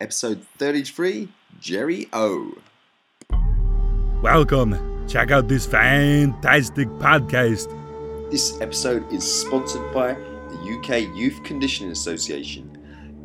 episode 0.00 0.40
33 0.58 1.28
Gerry 1.60 2.08
O. 2.12 2.56
Welcome. 4.22 5.08
Check 5.08 5.32
out 5.32 5.48
this 5.48 5.66
fantastic 5.66 6.86
podcast. 6.98 7.68
This 8.30 8.60
episode 8.60 9.12
is 9.12 9.24
sponsored 9.24 9.92
by 9.92 10.12
the 10.12 10.78
UK 10.78 11.16
Youth 11.16 11.42
Conditioning 11.42 11.90
Association. 11.90 12.76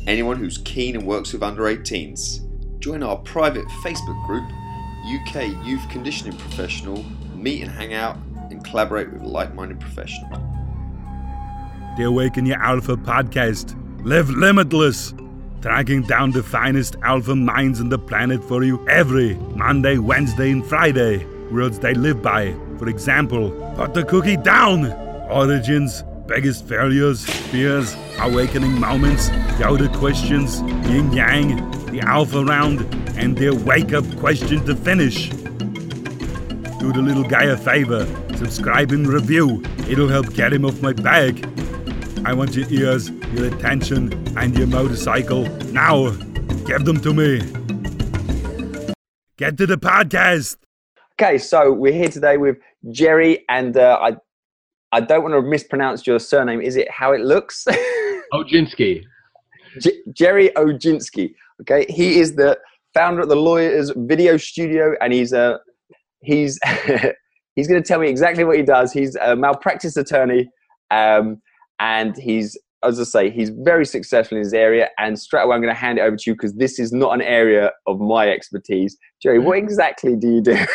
anyone 0.06 0.36
who's 0.36 0.58
keen 0.58 0.96
and 0.96 1.06
works 1.06 1.32
with 1.32 1.42
under 1.42 1.62
18s. 1.62 2.40
Join 2.78 3.02
our 3.02 3.16
private 3.18 3.66
Facebook 3.84 4.26
group, 4.26 4.44
UK 5.06 5.64
Youth 5.64 5.88
Conditioning 5.88 6.36
Professional, 6.36 7.04
meet 7.34 7.62
and 7.62 7.70
hang 7.70 7.94
out 7.94 8.16
and 8.50 8.64
collaborate 8.64 9.12
with 9.12 9.22
like 9.22 9.54
minded 9.54 9.80
professionals. 9.80 10.40
The 11.96 12.04
Awaken 12.04 12.46
Your 12.46 12.58
Alpha 12.58 12.96
podcast. 12.96 13.78
Live 14.04 14.30
limitless. 14.30 15.14
Tracking 15.60 16.02
down 16.02 16.32
the 16.32 16.42
finest 16.42 16.96
alpha 17.04 17.36
minds 17.36 17.80
on 17.80 17.88
the 17.88 17.98
planet 17.98 18.42
for 18.42 18.64
you 18.64 18.84
every 18.88 19.34
Monday, 19.54 19.98
Wednesday, 19.98 20.50
and 20.50 20.66
Friday. 20.66 21.24
Words 21.52 21.78
they 21.78 21.94
live 21.94 22.20
by. 22.20 22.52
For 22.78 22.88
example, 22.88 23.50
put 23.76 23.94
the 23.94 24.04
cookie 24.04 24.38
down. 24.38 24.90
Origins, 25.30 26.02
biggest 26.26 26.66
failures, 26.66 27.24
fears, 27.24 27.96
awakening 28.18 28.78
moments, 28.78 29.28
Yoda 29.58 29.92
questions, 29.96 30.60
yin 30.88 31.12
yang, 31.12 31.70
the 31.86 32.00
alpha 32.00 32.44
round, 32.44 32.80
and 33.16 33.36
their 33.36 33.54
wake 33.54 33.92
up 33.92 34.04
question 34.18 34.64
to 34.66 34.74
finish. 34.74 35.28
Do 36.78 36.92
the 36.92 37.02
little 37.02 37.24
guy 37.24 37.44
a 37.44 37.56
favor, 37.56 38.06
subscribe 38.36 38.92
and 38.92 39.06
review. 39.06 39.62
It'll 39.88 40.08
help 40.08 40.32
get 40.34 40.52
him 40.52 40.64
off 40.64 40.80
my 40.80 40.92
back. 40.92 41.34
I 42.24 42.32
want 42.32 42.54
your 42.54 42.68
ears, 42.70 43.10
your 43.34 43.46
attention, 43.46 44.12
and 44.36 44.56
your 44.56 44.66
motorcycle 44.66 45.44
now. 45.72 46.10
Give 46.66 46.84
them 46.84 47.00
to 47.00 47.12
me. 47.12 47.40
Get 49.36 49.56
to 49.58 49.66
the 49.66 49.76
podcast. 49.76 50.56
Okay, 51.20 51.38
so 51.38 51.72
we're 51.72 51.92
here 51.92 52.08
today 52.08 52.36
with 52.36 52.58
Gerry, 52.90 53.44
and 53.48 53.76
uh, 53.76 53.98
I, 54.00 54.16
I 54.92 55.00
don't 55.00 55.22
want 55.22 55.34
to 55.34 55.42
mispronounce 55.42 56.06
your 56.06 56.18
surname. 56.18 56.60
Is 56.60 56.76
it 56.76 56.90
how 56.90 57.12
it 57.12 57.22
looks? 57.22 57.66
Oginski. 58.34 59.02
J- 59.80 60.02
Gerry 60.12 60.50
Oginski. 60.56 61.34
Okay, 61.62 61.86
he 61.88 62.20
is 62.20 62.34
the 62.34 62.58
founder 62.92 63.22
of 63.22 63.28
the 63.28 63.36
Lawyers 63.36 63.90
Video 63.96 64.36
Studio, 64.36 64.94
and 65.00 65.12
he's 65.12 65.32
a 65.32 65.60
he's 66.22 66.58
he's 67.56 67.68
going 67.68 67.82
to 67.82 67.86
tell 67.86 68.00
me 68.00 68.08
exactly 68.08 68.44
what 68.44 68.56
he 68.56 68.62
does. 68.62 68.92
He's 68.92 69.16
a 69.16 69.34
malpractice 69.34 69.96
attorney, 69.96 70.50
um, 70.90 71.40
and 71.80 72.16
he's 72.16 72.58
as 72.84 72.98
I 72.98 73.04
say, 73.04 73.30
he's 73.30 73.50
very 73.50 73.86
successful 73.86 74.36
in 74.36 74.44
his 74.44 74.52
area. 74.52 74.88
And 74.98 75.18
straight 75.18 75.42
away, 75.42 75.54
I'm 75.54 75.62
going 75.62 75.74
to 75.74 75.80
hand 75.80 75.98
it 75.98 76.02
over 76.02 76.16
to 76.16 76.30
you 76.30 76.34
because 76.34 76.54
this 76.54 76.78
is 76.78 76.92
not 76.92 77.14
an 77.14 77.22
area 77.22 77.70
of 77.86 78.00
my 78.00 78.28
expertise. 78.28 78.96
Gerry, 79.22 79.38
what 79.38 79.58
exactly 79.58 80.16
do 80.16 80.34
you 80.34 80.42
do? 80.42 80.58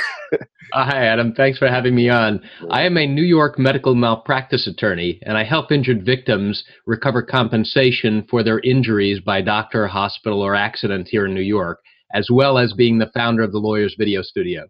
Uh, 0.73 0.83
hi, 0.83 1.05
Adam. 1.05 1.33
Thanks 1.33 1.57
for 1.57 1.69
having 1.69 1.95
me 1.95 2.09
on. 2.09 2.41
I 2.71 2.81
am 2.81 2.97
a 2.97 3.07
New 3.07 3.23
York 3.23 3.57
medical 3.57 3.95
malpractice 3.95 4.67
attorney, 4.67 5.17
and 5.25 5.37
I 5.37 5.45
help 5.45 5.71
injured 5.71 6.05
victims 6.05 6.61
recover 6.85 7.23
compensation 7.23 8.27
for 8.29 8.43
their 8.43 8.59
injuries 8.59 9.21
by 9.21 9.41
doctor, 9.41 9.87
hospital, 9.87 10.41
or 10.41 10.55
accident 10.55 11.07
here 11.09 11.25
in 11.25 11.33
New 11.33 11.39
York, 11.39 11.79
as 12.13 12.27
well 12.29 12.57
as 12.57 12.73
being 12.73 12.97
the 12.97 13.09
founder 13.13 13.43
of 13.43 13.53
the 13.53 13.59
Lawyers 13.59 13.95
Video 13.97 14.21
Studio. 14.21 14.65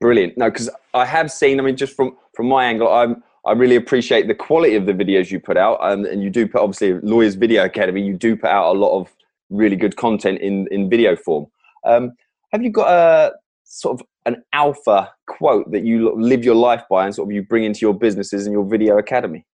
Brilliant. 0.00 0.36
No, 0.36 0.50
because 0.50 0.70
I 0.92 1.06
have 1.06 1.30
seen. 1.30 1.60
I 1.60 1.62
mean, 1.62 1.76
just 1.76 1.94
from 1.94 2.16
from 2.34 2.48
my 2.48 2.64
angle, 2.64 2.92
I'm 2.92 3.22
I 3.46 3.52
really 3.52 3.76
appreciate 3.76 4.26
the 4.26 4.34
quality 4.34 4.74
of 4.74 4.86
the 4.86 4.92
videos 4.92 5.30
you 5.30 5.38
put 5.38 5.56
out, 5.56 5.78
um, 5.80 6.04
and 6.04 6.22
you 6.22 6.30
do 6.30 6.48
put 6.48 6.60
obviously 6.60 6.94
Lawyers 7.02 7.36
Video 7.36 7.64
Academy. 7.64 8.02
You 8.02 8.14
do 8.14 8.36
put 8.36 8.50
out 8.50 8.74
a 8.74 8.78
lot 8.78 8.98
of 8.98 9.08
really 9.50 9.76
good 9.76 9.96
content 9.96 10.40
in 10.40 10.66
in 10.72 10.90
video 10.90 11.14
form. 11.14 11.46
Um, 11.84 12.12
have 12.50 12.62
you 12.62 12.70
got 12.70 12.88
a 12.88 13.32
sort 13.64 14.00
of 14.00 14.06
an 14.26 14.42
alpha 14.52 15.12
quote 15.28 15.70
that 15.70 15.84
you 15.84 16.12
live 16.16 16.44
your 16.44 16.56
life 16.56 16.82
by, 16.90 17.04
and 17.04 17.14
sort 17.14 17.28
of 17.28 17.32
you 17.32 17.42
bring 17.42 17.62
into 17.62 17.80
your 17.80 17.94
businesses 17.94 18.46
and 18.46 18.52
your 18.52 18.64
video 18.64 18.98
academy? 18.98 19.46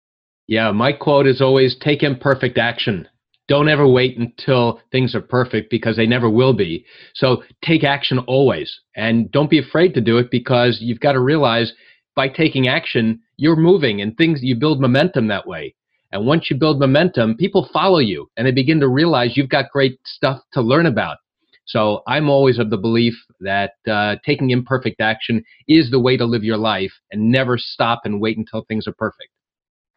Yeah, 0.47 0.71
my 0.71 0.93
quote 0.93 1.27
is 1.27 1.41
always 1.41 1.75
take 1.75 2.01
imperfect 2.01 2.57
action. 2.57 3.07
Don't 3.47 3.67
ever 3.67 3.85
wait 3.85 4.17
until 4.17 4.79
things 4.91 5.13
are 5.13 5.21
perfect 5.21 5.69
because 5.69 5.97
they 5.97 6.07
never 6.07 6.29
will 6.29 6.53
be. 6.53 6.85
So 7.13 7.43
take 7.61 7.83
action 7.83 8.19
always. 8.19 8.79
And 8.95 9.29
don't 9.31 9.49
be 9.49 9.59
afraid 9.59 9.93
to 9.95 10.01
do 10.01 10.17
it 10.17 10.31
because 10.31 10.79
you've 10.79 11.01
got 11.01 11.13
to 11.13 11.19
realize 11.19 11.73
by 12.15 12.27
taking 12.27 12.67
action, 12.67 13.19
you're 13.37 13.55
moving 13.55 14.01
and 14.01 14.15
things, 14.17 14.39
you 14.41 14.55
build 14.55 14.81
momentum 14.81 15.27
that 15.27 15.47
way. 15.47 15.75
And 16.11 16.25
once 16.25 16.49
you 16.49 16.57
build 16.57 16.79
momentum, 16.79 17.37
people 17.37 17.69
follow 17.71 17.99
you 17.99 18.29
and 18.35 18.45
they 18.45 18.51
begin 18.51 18.79
to 18.81 18.89
realize 18.89 19.37
you've 19.37 19.49
got 19.49 19.71
great 19.71 19.97
stuff 20.05 20.41
to 20.53 20.61
learn 20.61 20.85
about. 20.85 21.17
So 21.65 22.01
I'm 22.07 22.29
always 22.29 22.59
of 22.59 22.69
the 22.69 22.77
belief 22.77 23.13
that 23.39 23.73
uh, 23.89 24.17
taking 24.25 24.49
imperfect 24.49 24.99
action 24.99 25.43
is 25.67 25.89
the 25.89 25.99
way 25.99 26.17
to 26.17 26.25
live 26.25 26.43
your 26.43 26.57
life 26.57 26.91
and 27.11 27.31
never 27.31 27.57
stop 27.57 28.01
and 28.03 28.19
wait 28.19 28.37
until 28.37 28.65
things 28.65 28.87
are 28.87 28.93
perfect. 28.93 29.29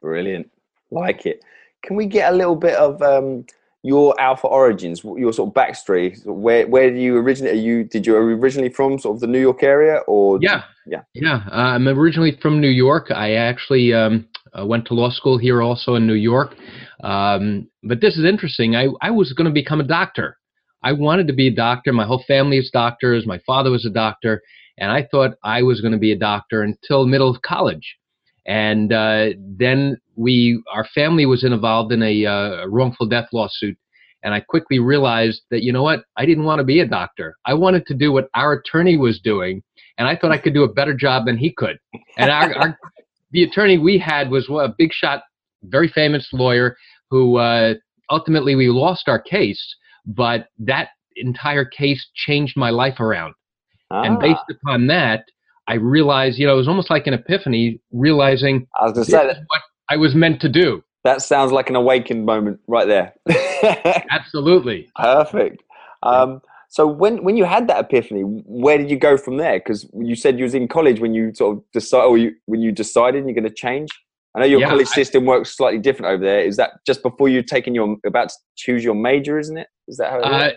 Brilliant. 0.00 0.50
Like 0.90 1.26
it. 1.26 1.42
Can 1.82 1.96
we 1.96 2.06
get 2.06 2.32
a 2.32 2.36
little 2.36 2.54
bit 2.54 2.74
of 2.74 3.02
um, 3.02 3.44
your 3.84 4.18
alpha 4.18 4.46
origins, 4.46 5.04
your 5.04 5.30
sort 5.32 5.48
of 5.48 5.54
backstory? 5.54 6.18
Where 6.24 6.66
where 6.66 6.90
do 6.90 6.96
you 6.96 7.18
originally? 7.18 7.52
Are 7.52 7.62
you 7.62 7.84
did 7.84 8.06
you 8.06 8.16
originally 8.16 8.70
from 8.70 8.98
sort 8.98 9.16
of 9.16 9.20
the 9.20 9.26
New 9.26 9.40
York 9.40 9.62
area 9.62 9.98
or? 10.06 10.38
Yeah, 10.40 10.62
yeah, 10.86 11.02
yeah. 11.12 11.42
Uh, 11.52 11.76
I'm 11.76 11.86
originally 11.86 12.38
from 12.40 12.62
New 12.62 12.70
York. 12.70 13.10
I 13.10 13.34
actually 13.34 13.92
um, 13.92 14.26
uh, 14.58 14.64
went 14.64 14.86
to 14.86 14.94
law 14.94 15.10
school 15.10 15.36
here, 15.36 15.60
also 15.60 15.96
in 15.96 16.06
New 16.06 16.14
York. 16.14 16.54
Um, 17.02 17.68
but 17.82 18.00
this 18.00 18.16
is 18.16 18.24
interesting. 18.24 18.74
I 18.74 18.88
I 19.02 19.10
was 19.10 19.34
going 19.34 19.46
to 19.46 19.52
become 19.52 19.80
a 19.80 19.84
doctor. 19.84 20.38
I 20.82 20.92
wanted 20.92 21.26
to 21.26 21.34
be 21.34 21.48
a 21.48 21.54
doctor. 21.54 21.92
My 21.92 22.06
whole 22.06 22.24
family 22.26 22.56
is 22.56 22.70
doctors. 22.72 23.26
My 23.26 23.40
father 23.46 23.70
was 23.70 23.84
a 23.84 23.90
doctor, 23.90 24.42
and 24.78 24.90
I 24.90 25.06
thought 25.10 25.36
I 25.44 25.62
was 25.62 25.82
going 25.82 25.92
to 25.92 25.98
be 25.98 26.12
a 26.12 26.18
doctor 26.18 26.62
until 26.62 27.06
middle 27.06 27.28
of 27.28 27.42
college. 27.42 27.96
And 28.46 28.92
uh, 28.92 29.30
then 29.38 29.98
we, 30.16 30.62
our 30.72 30.86
family 30.94 31.26
was 31.26 31.44
involved 31.44 31.92
in 31.92 32.02
a, 32.02 32.26
uh, 32.26 32.66
wrongful 32.66 33.06
death 33.06 33.28
lawsuit, 33.32 33.76
and 34.22 34.34
I 34.34 34.40
quickly 34.40 34.78
realized 34.78 35.42
that 35.50 35.62
you 35.62 35.72
know 35.72 35.82
what, 35.82 36.04
I 36.16 36.26
didn't 36.26 36.44
want 36.44 36.58
to 36.58 36.64
be 36.64 36.80
a 36.80 36.86
doctor. 36.86 37.36
I 37.46 37.54
wanted 37.54 37.86
to 37.86 37.94
do 37.94 38.12
what 38.12 38.28
our 38.34 38.52
attorney 38.52 38.96
was 38.96 39.20
doing, 39.20 39.62
and 39.98 40.06
I 40.06 40.16
thought 40.16 40.32
I 40.32 40.38
could 40.38 40.54
do 40.54 40.64
a 40.64 40.72
better 40.72 40.94
job 40.94 41.26
than 41.26 41.38
he 41.38 41.52
could. 41.52 41.78
And 42.18 42.30
our, 42.30 42.54
our 42.54 42.78
the 43.32 43.44
attorney 43.44 43.78
we 43.78 43.98
had 43.98 44.30
was 44.30 44.48
a 44.50 44.74
big 44.76 44.92
shot, 44.92 45.22
very 45.62 45.88
famous 45.88 46.28
lawyer 46.32 46.76
who 47.10 47.36
uh, 47.36 47.74
ultimately 48.10 48.54
we 48.54 48.68
lost 48.68 49.08
our 49.08 49.20
case 49.20 49.76
but 50.06 50.48
that 50.58 50.88
entire 51.16 51.64
case 51.64 52.06
changed 52.14 52.56
my 52.56 52.70
life 52.70 53.00
around. 53.00 53.34
Ah. 53.90 54.02
And 54.02 54.18
based 54.18 54.40
upon 54.50 54.86
that, 54.88 55.24
I 55.66 55.74
realized, 55.74 56.38
you 56.38 56.46
know, 56.46 56.54
it 56.54 56.58
was 56.58 56.68
almost 56.68 56.90
like 56.90 57.06
an 57.06 57.14
epiphany, 57.14 57.80
realizing 57.92 58.66
I 58.78 58.84
was 58.84 58.92
going 58.92 59.04
to 59.06 59.10
say 59.10 59.26
that 59.26 59.38
what 59.48 59.62
I 59.88 59.96
was 59.96 60.14
meant 60.14 60.40
to 60.42 60.48
do. 60.48 60.82
That 61.04 61.22
sounds 61.22 61.52
like 61.52 61.68
an 61.68 61.76
awakened 61.76 62.24
moment 62.24 62.60
right 62.66 62.86
there. 62.86 63.14
Absolutely. 64.10 64.90
Perfect. 64.96 65.62
Um, 66.02 66.40
so 66.68 66.86
when 66.86 67.22
when 67.22 67.36
you 67.36 67.44
had 67.44 67.68
that 67.68 67.78
epiphany, 67.78 68.22
where 68.22 68.78
did 68.78 68.90
you 68.90 68.98
go 68.98 69.16
from 69.16 69.36
there? 69.36 69.58
Because 69.58 69.88
you 69.94 70.16
said 70.16 70.38
you 70.38 70.44
was 70.44 70.54
in 70.54 70.66
college 70.66 70.98
when 71.00 71.14
you 71.14 71.32
sort 71.34 71.58
of 71.58 71.64
decided, 71.72 72.06
or 72.06 72.18
you, 72.18 72.34
when 72.46 72.62
you 72.62 72.72
decided 72.72 73.24
you're 73.24 73.34
going 73.34 73.44
to 73.44 73.50
change. 73.50 73.90
I 74.34 74.40
know 74.40 74.46
your 74.46 74.60
yeah, 74.60 74.70
college 74.70 74.88
system 74.88 75.24
works 75.26 75.56
slightly 75.56 75.78
different 75.78 76.12
over 76.12 76.24
there. 76.24 76.40
Is 76.40 76.56
that 76.56 76.72
just 76.84 77.02
before 77.02 77.28
you've 77.28 77.46
taken 77.46 77.74
your 77.74 77.96
about 78.04 78.30
to 78.30 78.34
choose 78.56 78.82
your 78.82 78.96
major? 78.96 79.38
Isn't 79.38 79.56
it? 79.56 79.68
Is 79.86 79.98
that 79.98 80.10
how? 80.10 80.18
It 80.18 80.24
uh, 80.24 80.50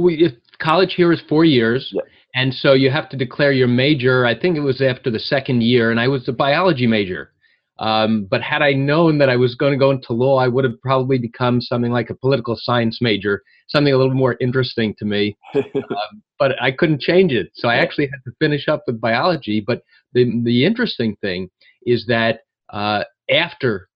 we, 0.00 0.36
college 0.58 0.94
here 0.94 1.12
is 1.12 1.20
four 1.28 1.44
years, 1.44 1.90
yeah. 1.92 2.02
And 2.34 2.52
so 2.52 2.72
you 2.72 2.90
have 2.90 3.08
to 3.10 3.16
declare 3.16 3.52
your 3.52 3.68
major. 3.68 4.26
I 4.26 4.38
think 4.38 4.56
it 4.56 4.60
was 4.60 4.80
after 4.80 5.10
the 5.10 5.18
second 5.18 5.62
year, 5.62 5.90
and 5.90 6.00
I 6.00 6.08
was 6.08 6.28
a 6.28 6.32
biology 6.32 6.86
major. 6.86 7.32
Um, 7.80 8.28
but 8.30 8.40
had 8.40 8.62
I 8.62 8.72
known 8.72 9.18
that 9.18 9.28
I 9.28 9.36
was 9.36 9.56
going 9.56 9.72
to 9.72 9.78
go 9.78 9.90
into 9.90 10.12
law, 10.12 10.38
I 10.38 10.46
would 10.46 10.64
have 10.64 10.80
probably 10.80 11.18
become 11.18 11.60
something 11.60 11.90
like 11.90 12.08
a 12.08 12.14
political 12.14 12.56
science 12.56 12.98
major, 13.00 13.42
something 13.68 13.92
a 13.92 13.96
little 13.96 14.14
more 14.14 14.36
interesting 14.40 14.94
to 14.98 15.04
me. 15.04 15.36
um, 15.54 16.22
but 16.38 16.60
I 16.62 16.70
couldn't 16.70 17.00
change 17.00 17.32
it, 17.32 17.50
so 17.54 17.68
I 17.68 17.76
actually 17.76 18.06
had 18.06 18.22
to 18.24 18.32
finish 18.38 18.68
up 18.68 18.84
with 18.86 19.00
biology. 19.00 19.60
But 19.60 19.82
the 20.12 20.40
the 20.44 20.64
interesting 20.64 21.16
thing 21.20 21.50
is 21.84 22.06
that 22.06 22.40
uh, 22.70 23.04
after 23.28 23.88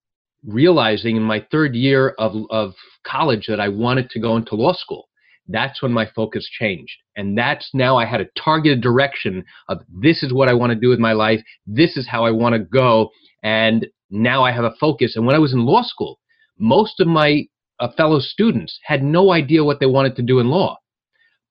realizing 0.46 1.16
in 1.16 1.22
my 1.22 1.44
third 1.50 1.74
year 1.74 2.14
of, 2.18 2.34
of 2.50 2.74
college 3.04 3.46
that 3.48 3.60
I 3.60 3.68
wanted 3.68 4.10
to 4.10 4.20
go 4.20 4.36
into 4.36 4.54
law 4.54 4.72
school. 4.72 5.07
That's 5.48 5.82
when 5.82 5.92
my 5.92 6.06
focus 6.14 6.48
changed. 6.48 6.96
And 7.16 7.36
that's 7.36 7.70
now 7.72 7.96
I 7.96 8.04
had 8.04 8.20
a 8.20 8.28
targeted 8.38 8.82
direction 8.82 9.44
of 9.68 9.80
this 9.88 10.22
is 10.22 10.32
what 10.32 10.48
I 10.48 10.54
want 10.54 10.72
to 10.72 10.78
do 10.78 10.88
with 10.88 10.98
my 10.98 11.12
life. 11.12 11.40
This 11.66 11.96
is 11.96 12.06
how 12.06 12.24
I 12.24 12.30
want 12.30 12.54
to 12.54 12.58
go. 12.58 13.10
And 13.42 13.86
now 14.10 14.44
I 14.44 14.52
have 14.52 14.64
a 14.64 14.74
focus. 14.78 15.16
And 15.16 15.26
when 15.26 15.34
I 15.34 15.40
was 15.40 15.52
in 15.52 15.64
law 15.64 15.82
school, 15.82 16.18
most 16.58 17.00
of 17.00 17.06
my 17.06 17.46
uh, 17.80 17.88
fellow 17.96 18.20
students 18.20 18.78
had 18.84 19.02
no 19.02 19.32
idea 19.32 19.64
what 19.64 19.80
they 19.80 19.86
wanted 19.86 20.16
to 20.16 20.22
do 20.22 20.38
in 20.38 20.48
law. 20.48 20.76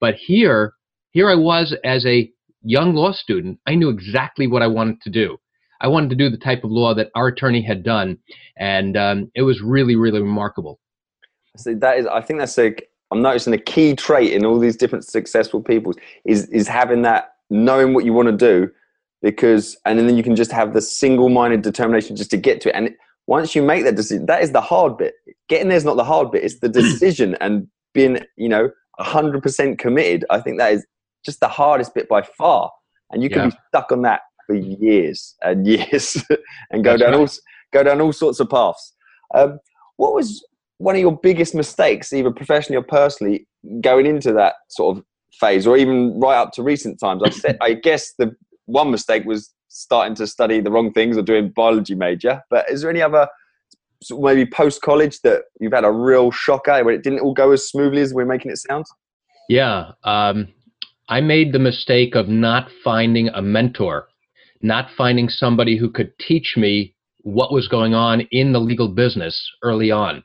But 0.00 0.14
here, 0.14 0.74
here 1.10 1.28
I 1.28 1.34
was 1.34 1.74
as 1.84 2.06
a 2.06 2.30
young 2.62 2.94
law 2.94 3.12
student. 3.12 3.58
I 3.66 3.74
knew 3.74 3.88
exactly 3.88 4.46
what 4.46 4.62
I 4.62 4.66
wanted 4.66 5.00
to 5.02 5.10
do. 5.10 5.38
I 5.80 5.88
wanted 5.88 6.10
to 6.10 6.16
do 6.16 6.28
the 6.28 6.38
type 6.38 6.64
of 6.64 6.70
law 6.70 6.94
that 6.94 7.10
our 7.14 7.28
attorney 7.28 7.62
had 7.62 7.84
done, 7.84 8.18
and 8.56 8.96
um, 8.96 9.30
it 9.34 9.42
was 9.42 9.60
really, 9.62 9.94
really 9.94 10.20
remarkable. 10.20 10.80
So 11.56 11.74
that 11.74 11.98
is, 11.98 12.06
I 12.06 12.20
think 12.20 12.40
that's 12.40 12.58
a. 12.58 12.74
I'm 13.10 13.22
noticing 13.22 13.52
a 13.54 13.58
key 13.58 13.94
trait 13.94 14.32
in 14.32 14.44
all 14.44 14.58
these 14.58 14.76
different 14.76 15.04
successful 15.04 15.62
people 15.62 15.94
is 16.24 16.46
is 16.48 16.68
having 16.68 17.02
that 17.02 17.32
knowing 17.50 17.94
what 17.94 18.04
you 18.04 18.12
want 18.12 18.28
to 18.28 18.36
do, 18.36 18.70
because 19.22 19.76
and 19.86 19.98
then 19.98 20.16
you 20.16 20.22
can 20.22 20.36
just 20.36 20.52
have 20.52 20.74
the 20.74 20.80
single-minded 20.82 21.62
determination 21.62 22.16
just 22.16 22.30
to 22.30 22.36
get 22.36 22.60
to 22.62 22.68
it. 22.68 22.74
And 22.74 22.90
once 23.26 23.54
you 23.54 23.62
make 23.62 23.84
that 23.84 23.96
decision, 23.96 24.26
that 24.26 24.42
is 24.42 24.52
the 24.52 24.60
hard 24.60 24.96
bit. 24.98 25.14
Getting 25.48 25.68
there 25.68 25.76
is 25.76 25.84
not 25.84 25.96
the 25.96 26.04
hard 26.04 26.30
bit; 26.30 26.44
it's 26.44 26.60
the 26.60 26.68
decision 26.80 27.36
and 27.40 27.66
being, 27.94 28.20
you 28.36 28.48
know, 28.48 28.70
100% 29.00 29.78
committed. 29.78 30.24
I 30.30 30.40
think 30.40 30.58
that 30.58 30.72
is 30.72 30.86
just 31.24 31.40
the 31.40 31.48
hardest 31.48 31.94
bit 31.94 32.08
by 32.08 32.22
far, 32.22 32.70
and 33.10 33.22
you 33.22 33.30
can 33.30 33.38
Yeah. 33.44 33.48
be 33.48 33.56
stuck 33.68 33.90
on 33.92 34.02
that 34.02 34.20
for 34.46 34.54
years 34.54 35.34
and 35.42 35.66
years, 35.74 36.22
and 36.70 36.84
go 36.84 36.90
That's 36.90 37.02
down 37.02 37.12
right. 37.12 37.20
all 37.20 37.28
go 37.72 37.82
down 37.82 38.00
all 38.02 38.12
sorts 38.12 38.40
of 38.40 38.50
paths. 38.50 38.94
Um, 39.34 39.58
what 39.96 40.14
was 40.14 40.46
one 40.78 40.94
of 40.94 41.00
your 41.00 41.16
biggest 41.16 41.54
mistakes, 41.54 42.12
either 42.12 42.30
professionally 42.30 42.78
or 42.78 42.82
personally, 42.82 43.46
going 43.80 44.06
into 44.06 44.32
that 44.32 44.54
sort 44.68 44.96
of 44.96 45.04
phase, 45.38 45.66
or 45.66 45.76
even 45.76 46.18
right 46.18 46.36
up 46.36 46.52
to 46.52 46.62
recent 46.62 46.98
times? 46.98 47.22
I 47.24 47.30
said, 47.30 47.58
I 47.62 47.74
guess 47.74 48.14
the 48.18 48.34
one 48.66 48.90
mistake 48.90 49.24
was 49.24 49.52
starting 49.68 50.14
to 50.16 50.26
study 50.26 50.60
the 50.60 50.70
wrong 50.70 50.92
things 50.92 51.16
or 51.16 51.22
doing 51.22 51.50
biology 51.54 51.94
major. 51.94 52.42
But 52.50 52.70
is 52.70 52.82
there 52.82 52.90
any 52.90 53.02
other, 53.02 53.28
maybe 54.10 54.46
post 54.46 54.82
college, 54.82 55.20
that 55.22 55.42
you've 55.60 55.72
had 55.72 55.84
a 55.84 55.90
real 55.92 56.30
shocker 56.30 56.84
where 56.84 56.94
it 56.94 57.02
didn't 57.02 57.20
all 57.20 57.34
go 57.34 57.52
as 57.52 57.68
smoothly 57.68 58.00
as 58.00 58.14
we're 58.14 58.24
making 58.24 58.50
it 58.50 58.58
sound? 58.58 58.86
Yeah, 59.48 59.92
um, 60.04 60.48
I 61.08 61.20
made 61.20 61.52
the 61.52 61.58
mistake 61.58 62.14
of 62.14 62.28
not 62.28 62.70
finding 62.84 63.28
a 63.28 63.40
mentor, 63.40 64.08
not 64.62 64.90
finding 64.96 65.28
somebody 65.28 65.76
who 65.76 65.90
could 65.90 66.12
teach 66.18 66.54
me 66.56 66.94
what 67.22 67.52
was 67.52 67.66
going 67.66 67.94
on 67.94 68.22
in 68.30 68.52
the 68.52 68.60
legal 68.60 68.88
business 68.88 69.50
early 69.62 69.90
on. 69.90 70.22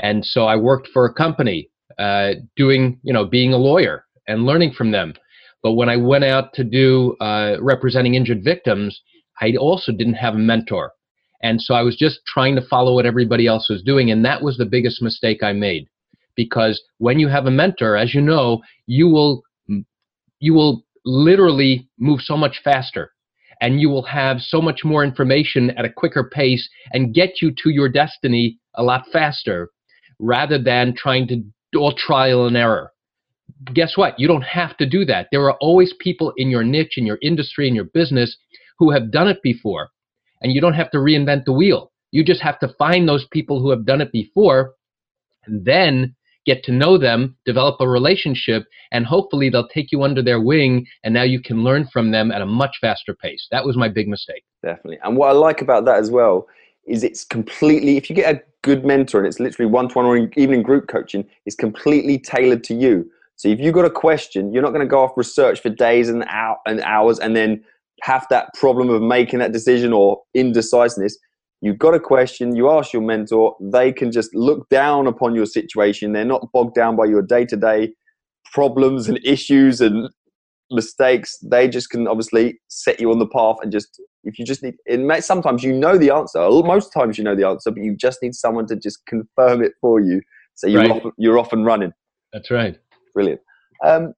And 0.00 0.24
so 0.24 0.44
I 0.46 0.56
worked 0.56 0.88
for 0.92 1.04
a 1.04 1.12
company 1.12 1.70
uh, 1.98 2.32
doing, 2.56 2.98
you 3.02 3.12
know, 3.12 3.24
being 3.24 3.52
a 3.52 3.58
lawyer 3.58 4.04
and 4.26 4.44
learning 4.44 4.72
from 4.72 4.90
them. 4.90 5.14
But 5.62 5.72
when 5.72 5.88
I 5.88 5.96
went 5.96 6.24
out 6.24 6.54
to 6.54 6.64
do 6.64 7.16
uh, 7.20 7.56
representing 7.60 8.14
injured 8.14 8.42
victims, 8.42 9.00
I 9.40 9.54
also 9.56 9.92
didn't 9.92 10.14
have 10.14 10.34
a 10.34 10.38
mentor. 10.38 10.92
And 11.42 11.60
so 11.60 11.74
I 11.74 11.82
was 11.82 11.96
just 11.96 12.20
trying 12.26 12.56
to 12.56 12.66
follow 12.66 12.94
what 12.94 13.06
everybody 13.06 13.46
else 13.46 13.68
was 13.68 13.82
doing. 13.82 14.10
And 14.10 14.24
that 14.24 14.42
was 14.42 14.56
the 14.56 14.66
biggest 14.66 15.02
mistake 15.02 15.42
I 15.42 15.52
made. 15.52 15.86
Because 16.36 16.82
when 16.98 17.18
you 17.18 17.28
have 17.28 17.46
a 17.46 17.50
mentor, 17.50 17.96
as 17.96 18.14
you 18.14 18.20
know, 18.20 18.62
you 18.86 19.08
will 19.08 19.42
you 20.38 20.54
will 20.54 20.84
literally 21.04 21.88
move 21.98 22.20
so 22.22 22.36
much 22.36 22.60
faster 22.64 23.12
and 23.60 23.80
you 23.80 23.90
will 23.90 24.02
have 24.02 24.40
so 24.40 24.60
much 24.62 24.84
more 24.84 25.04
information 25.04 25.70
at 25.72 25.84
a 25.84 25.92
quicker 25.92 26.24
pace 26.24 26.68
and 26.92 27.14
get 27.14 27.42
you 27.42 27.52
to 27.62 27.68
your 27.70 27.90
destiny 27.90 28.58
a 28.74 28.82
lot 28.82 29.04
faster 29.12 29.68
rather 30.20 30.62
than 30.62 30.94
trying 30.96 31.26
to 31.28 31.42
do 31.72 31.78
all 31.78 31.94
trial 31.96 32.46
and 32.46 32.56
error. 32.56 32.92
Guess 33.74 33.96
what? 33.96 34.18
You 34.18 34.28
don't 34.28 34.42
have 34.42 34.76
to 34.76 34.86
do 34.86 35.04
that. 35.06 35.28
There 35.32 35.42
are 35.42 35.56
always 35.60 35.92
people 35.98 36.32
in 36.36 36.50
your 36.50 36.62
niche, 36.62 36.96
in 36.96 37.06
your 37.06 37.18
industry, 37.22 37.66
in 37.66 37.74
your 37.74 37.84
business 37.84 38.36
who 38.78 38.90
have 38.90 39.10
done 39.10 39.28
it 39.28 39.42
before. 39.42 39.90
And 40.42 40.52
you 40.52 40.60
don't 40.60 40.74
have 40.74 40.90
to 40.92 40.98
reinvent 40.98 41.44
the 41.44 41.52
wheel. 41.52 41.92
You 42.12 42.24
just 42.24 42.42
have 42.42 42.58
to 42.60 42.74
find 42.78 43.08
those 43.08 43.26
people 43.30 43.60
who 43.60 43.70
have 43.70 43.84
done 43.84 44.00
it 44.00 44.12
before 44.12 44.74
and 45.46 45.64
then 45.64 46.14
get 46.46 46.64
to 46.64 46.72
know 46.72 46.96
them, 46.96 47.36
develop 47.44 47.76
a 47.80 47.88
relationship, 47.88 48.64
and 48.92 49.04
hopefully 49.04 49.50
they'll 49.50 49.68
take 49.68 49.92
you 49.92 50.02
under 50.02 50.22
their 50.22 50.40
wing 50.40 50.86
and 51.04 51.12
now 51.12 51.22
you 51.22 51.40
can 51.40 51.62
learn 51.62 51.86
from 51.92 52.10
them 52.10 52.32
at 52.32 52.40
a 52.40 52.46
much 52.46 52.78
faster 52.80 53.14
pace. 53.14 53.46
That 53.50 53.64
was 53.64 53.76
my 53.76 53.88
big 53.88 54.08
mistake. 54.08 54.44
Definitely. 54.62 54.98
And 55.02 55.16
what 55.16 55.28
I 55.28 55.32
like 55.32 55.60
about 55.60 55.84
that 55.84 55.98
as 55.98 56.10
well 56.10 56.46
is 56.86 57.02
it's 57.04 57.24
completely, 57.24 57.96
if 57.96 58.08
you 58.08 58.16
get 58.16 58.34
a 58.34 58.42
good 58.62 58.84
mentor 58.84 59.18
and 59.18 59.26
it's 59.26 59.40
literally 59.40 59.70
one 59.70 59.88
to 59.88 59.94
one 59.94 60.06
or 60.06 60.16
even 60.16 60.54
in 60.54 60.62
group 60.62 60.88
coaching, 60.88 61.26
it's 61.46 61.56
completely 61.56 62.18
tailored 62.18 62.64
to 62.64 62.74
you. 62.74 63.10
So 63.36 63.48
if 63.48 63.58
you've 63.58 63.74
got 63.74 63.84
a 63.84 63.90
question, 63.90 64.52
you're 64.52 64.62
not 64.62 64.70
going 64.70 64.86
to 64.86 64.90
go 64.90 65.02
off 65.02 65.12
research 65.16 65.60
for 65.60 65.70
days 65.70 66.08
and, 66.08 66.24
hou- 66.28 66.56
and 66.66 66.80
hours 66.82 67.18
and 67.18 67.34
then 67.34 67.64
have 68.02 68.26
that 68.30 68.52
problem 68.54 68.90
of 68.90 69.02
making 69.02 69.38
that 69.38 69.52
decision 69.52 69.92
or 69.92 70.20
indecisiveness. 70.34 71.16
You've 71.62 71.78
got 71.78 71.94
a 71.94 72.00
question, 72.00 72.56
you 72.56 72.70
ask 72.70 72.92
your 72.92 73.02
mentor, 73.02 73.56
they 73.60 73.92
can 73.92 74.12
just 74.12 74.34
look 74.34 74.68
down 74.70 75.06
upon 75.06 75.34
your 75.34 75.46
situation. 75.46 76.12
They're 76.12 76.24
not 76.24 76.50
bogged 76.52 76.74
down 76.74 76.96
by 76.96 77.04
your 77.04 77.22
day 77.22 77.44
to 77.46 77.56
day 77.56 77.92
problems 78.52 79.08
and 79.08 79.18
issues 79.24 79.80
and 79.80 80.10
mistakes. 80.70 81.38
They 81.38 81.68
just 81.68 81.90
can 81.90 82.08
obviously 82.08 82.60
set 82.68 83.00
you 83.00 83.10
on 83.10 83.18
the 83.18 83.26
path 83.26 83.56
and 83.62 83.70
just, 83.70 84.00
if 84.24 84.38
you 84.38 84.44
just 84.44 84.62
need, 84.62 84.74
it 84.86 85.00
may, 85.00 85.20
sometimes 85.20 85.62
you 85.62 85.72
know 85.72 85.96
the 85.96 86.10
answer, 86.10 86.38
most 86.40 86.92
times 86.92 87.18
you 87.18 87.24
know 87.24 87.34
the 87.34 87.46
answer, 87.46 87.70
but 87.70 87.82
you 87.82 87.96
just 87.96 88.22
need 88.22 88.34
someone 88.34 88.66
to 88.66 88.76
just 88.76 89.04
confirm 89.06 89.62
it 89.62 89.72
for 89.80 90.00
you. 90.00 90.20
So 90.54 90.66
you're, 90.66 90.82
Right. 90.82 90.90
off, 90.90 91.12
you're 91.16 91.38
off 91.38 91.52
and 91.52 91.64
running. 91.64 91.92
That's 92.32 92.50
right. 92.50 92.78
Brilliant. 93.14 93.40
Um, 93.84 94.12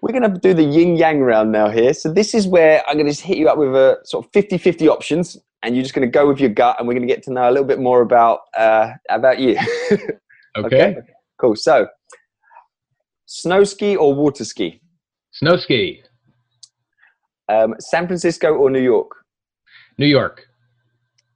we're 0.00 0.18
going 0.18 0.32
to 0.32 0.40
do 0.40 0.54
the 0.54 0.62
yin 0.62 0.96
yang 0.96 1.20
round 1.20 1.52
now 1.52 1.68
here. 1.68 1.92
So 1.92 2.12
this 2.12 2.34
is 2.34 2.46
where 2.46 2.82
I'm 2.88 2.96
going 2.96 3.12
to 3.12 3.22
hit 3.22 3.36
you 3.36 3.48
up 3.48 3.58
with 3.58 3.74
a 3.74 3.98
sort 4.04 4.24
of 4.24 4.32
50 4.32 4.56
50 4.58 4.88
options, 4.88 5.36
and 5.62 5.74
you're 5.74 5.82
just 5.82 5.94
going 5.94 6.06
to 6.06 6.10
go 6.10 6.26
with 6.26 6.40
your 6.40 6.50
gut, 6.50 6.76
and 6.78 6.86
we're 6.86 6.94
going 6.94 7.06
to 7.06 7.12
get 7.12 7.22
to 7.24 7.32
know 7.32 7.48
a 7.48 7.52
little 7.52 7.66
bit 7.66 7.80
more 7.80 8.00
about 8.00 8.40
uh, 8.56 8.92
about 9.10 9.38
you. 9.38 9.58
Okay. 10.56 10.96
Cool. 11.40 11.54
So, 11.54 11.86
snow 13.26 13.62
ski 13.62 13.94
or 13.94 14.12
water 14.14 14.44
ski? 14.44 14.80
Snow 15.32 15.56
ski, 15.56 16.02
Um, 17.48 17.74
San 17.78 18.06
Francisco 18.06 18.54
or 18.54 18.70
New 18.70 18.80
York? 18.82 19.24
New 19.98 20.06
York, 20.06 20.46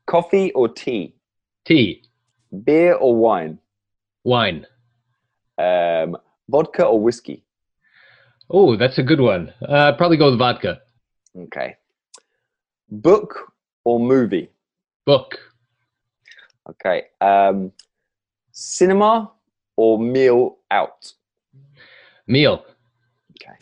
Coffee 0.06 0.52
or 0.52 0.68
tea? 0.68 1.14
tea, 1.64 2.02
Beer 2.64 2.94
or 2.94 3.14
wine? 3.16 3.58
wine. 4.24 4.66
Um, 5.58 6.16
vodka 6.48 6.84
or 6.84 7.00
whiskey? 7.00 7.44
Oh, 8.50 8.76
that's 8.76 8.98
a 8.98 9.02
good 9.02 9.20
one. 9.20 9.52
Uh, 9.66 9.92
probably 9.96 10.16
go 10.16 10.30
with 10.30 10.38
vodka. 10.38 10.80
Okay. 11.36 11.76
Book 12.90 13.52
or 13.84 13.98
movie? 13.98 14.50
Book, 15.06 15.38
Okay. 16.68 17.04
Um, 17.20 17.72
cinema 18.52 19.32
or 19.76 19.98
meal 19.98 20.58
out? 20.70 21.12
meal, 22.26 22.64
Okay. 23.32 23.56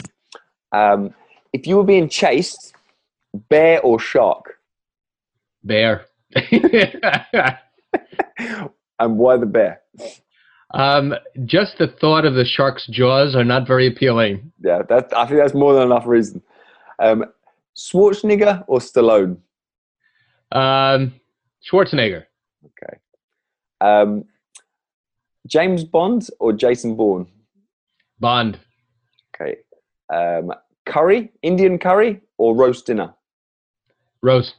Um, 0.73 1.15
if 1.53 1.67
you 1.67 1.77
were 1.77 1.85
being 1.85 2.09
chased, 2.09 2.75
bear 3.49 3.81
or 3.83 3.99
shark? 3.99 4.59
bear. 5.63 6.07
And 8.99 9.17
why 9.17 9.39
the 9.39 9.47
bear? 9.47 9.81
um, 10.75 11.15
just 11.47 11.79
the 11.79 11.87
thought 11.89 12.27
of 12.27 12.35
the 12.35 12.45
shark's 12.45 12.87
jaws 12.87 13.35
are 13.35 13.45
not 13.45 13.67
very 13.67 13.87
appealing. 13.87 14.53
Yeah, 14.63 14.83
that, 14.91 15.17
I 15.17 15.27
think 15.27 15.41
that's 15.41 15.55
more 15.55 15.73
than 15.73 15.85
enough 15.85 16.07
reason. 16.07 16.43
Um, 16.99 17.25
Schwarzenegger 17.77 18.63
or 18.67 18.79
Stallone? 18.79 19.39
Um, 20.53 21.15
Schwarzenegger, 21.67 22.25
Okay. 22.67 22.99
Um, 23.81 24.25
James 25.47 25.83
Bond 25.85 26.29
or 26.39 26.53
Jason 26.53 26.95
Bourne? 26.95 27.27
Bond, 28.19 28.59
Okay. 29.35 29.57
Um, 30.13 30.53
curry, 30.87 31.31
Indian 31.43 31.79
curry 31.79 32.21
or 32.39 32.55
roast 32.55 32.87
dinner? 32.87 33.15
roast. 34.23 34.55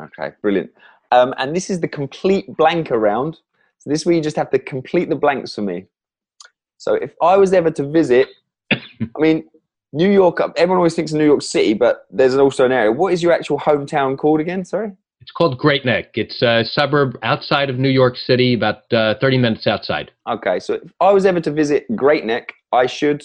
Okay, 0.00 0.34
brilliant. 0.40 0.70
Um, 1.10 1.34
and 1.38 1.54
this 1.54 1.70
is 1.70 1.80
the 1.80 1.88
complete 1.88 2.56
blank 2.56 2.90
around. 2.90 3.34
So 3.78 3.90
this 3.90 4.00
is 4.00 4.06
where 4.06 4.14
you 4.14 4.20
just 4.20 4.36
have 4.36 4.50
to 4.50 4.58
complete 4.58 5.08
the 5.08 5.16
blanks 5.16 5.54
for 5.54 5.62
me. 5.62 5.86
So 6.78 6.94
if 6.94 7.14
I 7.22 7.36
was 7.36 7.52
ever 7.52 7.70
to 7.72 7.88
visit, 7.88 8.28
I 8.72 8.80
mean, 9.18 9.48
New 9.92 10.10
York, 10.10 10.40
everyone 10.56 10.78
always 10.78 10.94
thinks 10.94 11.12
of 11.12 11.18
New 11.18 11.26
York 11.26 11.42
City, 11.42 11.74
but 11.74 12.06
there's 12.10 12.34
also 12.36 12.64
an 12.64 12.72
area. 12.72 12.90
What 12.90 13.12
is 13.12 13.22
your 13.22 13.32
actual 13.32 13.58
hometown 13.58 14.16
called 14.16 14.40
again? 14.40 14.64
Sorry? 14.64 14.92
It's 15.20 15.30
called 15.30 15.58
Great 15.58 15.84
Neck. 15.84 16.10
It's 16.14 16.42
a 16.42 16.64
suburb 16.64 17.16
outside 17.22 17.70
of 17.70 17.78
New 17.78 17.90
York 17.90 18.16
City, 18.16 18.54
about 18.54 18.92
uh, 18.92 19.14
30 19.20 19.38
minutes 19.38 19.66
outside. 19.66 20.10
Okay, 20.28 20.58
so 20.58 20.74
if 20.74 20.92
I 21.00 21.12
was 21.12 21.26
ever 21.26 21.40
to 21.40 21.50
visit 21.52 21.84
Great 21.94 22.24
Neck, 22.24 22.52
I 22.72 22.86
should. 22.86 23.22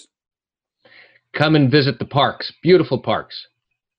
Come 1.34 1.54
and 1.56 1.70
visit 1.70 1.98
the 1.98 2.04
parks. 2.04 2.52
Beautiful 2.62 2.98
parks. 2.98 3.46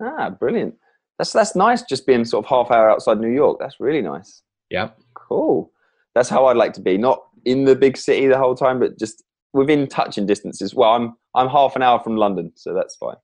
Ah, 0.01 0.29
brilliant. 0.29 0.75
That's 1.17 1.31
that's 1.33 1.55
nice. 1.55 1.81
Just 1.83 2.05
being 2.07 2.25
sort 2.25 2.45
of 2.45 2.49
half 2.49 2.71
hour 2.71 2.89
outside 2.89 3.19
New 3.19 3.31
York. 3.31 3.57
That's 3.59 3.79
really 3.79 4.01
nice. 4.01 4.41
Yep. 4.69 4.97
Cool. 5.13 5.71
That's 6.15 6.29
how 6.29 6.45
I'd 6.47 6.57
like 6.57 6.73
to 6.73 6.81
be. 6.81 6.97
Not 6.97 7.21
in 7.45 7.65
the 7.65 7.75
big 7.75 7.97
city 7.97 8.27
the 8.27 8.37
whole 8.37 8.55
time, 8.55 8.79
but 8.79 8.97
just 8.97 9.23
within 9.53 9.87
touching 9.87 10.25
distances. 10.25 10.73
Well, 10.73 10.91
I'm 10.91 11.15
I'm 11.35 11.49
half 11.49 11.75
an 11.75 11.83
hour 11.83 11.99
from 11.99 12.15
London, 12.15 12.51
so 12.55 12.73
that's 12.73 12.95
fine. 12.95 13.17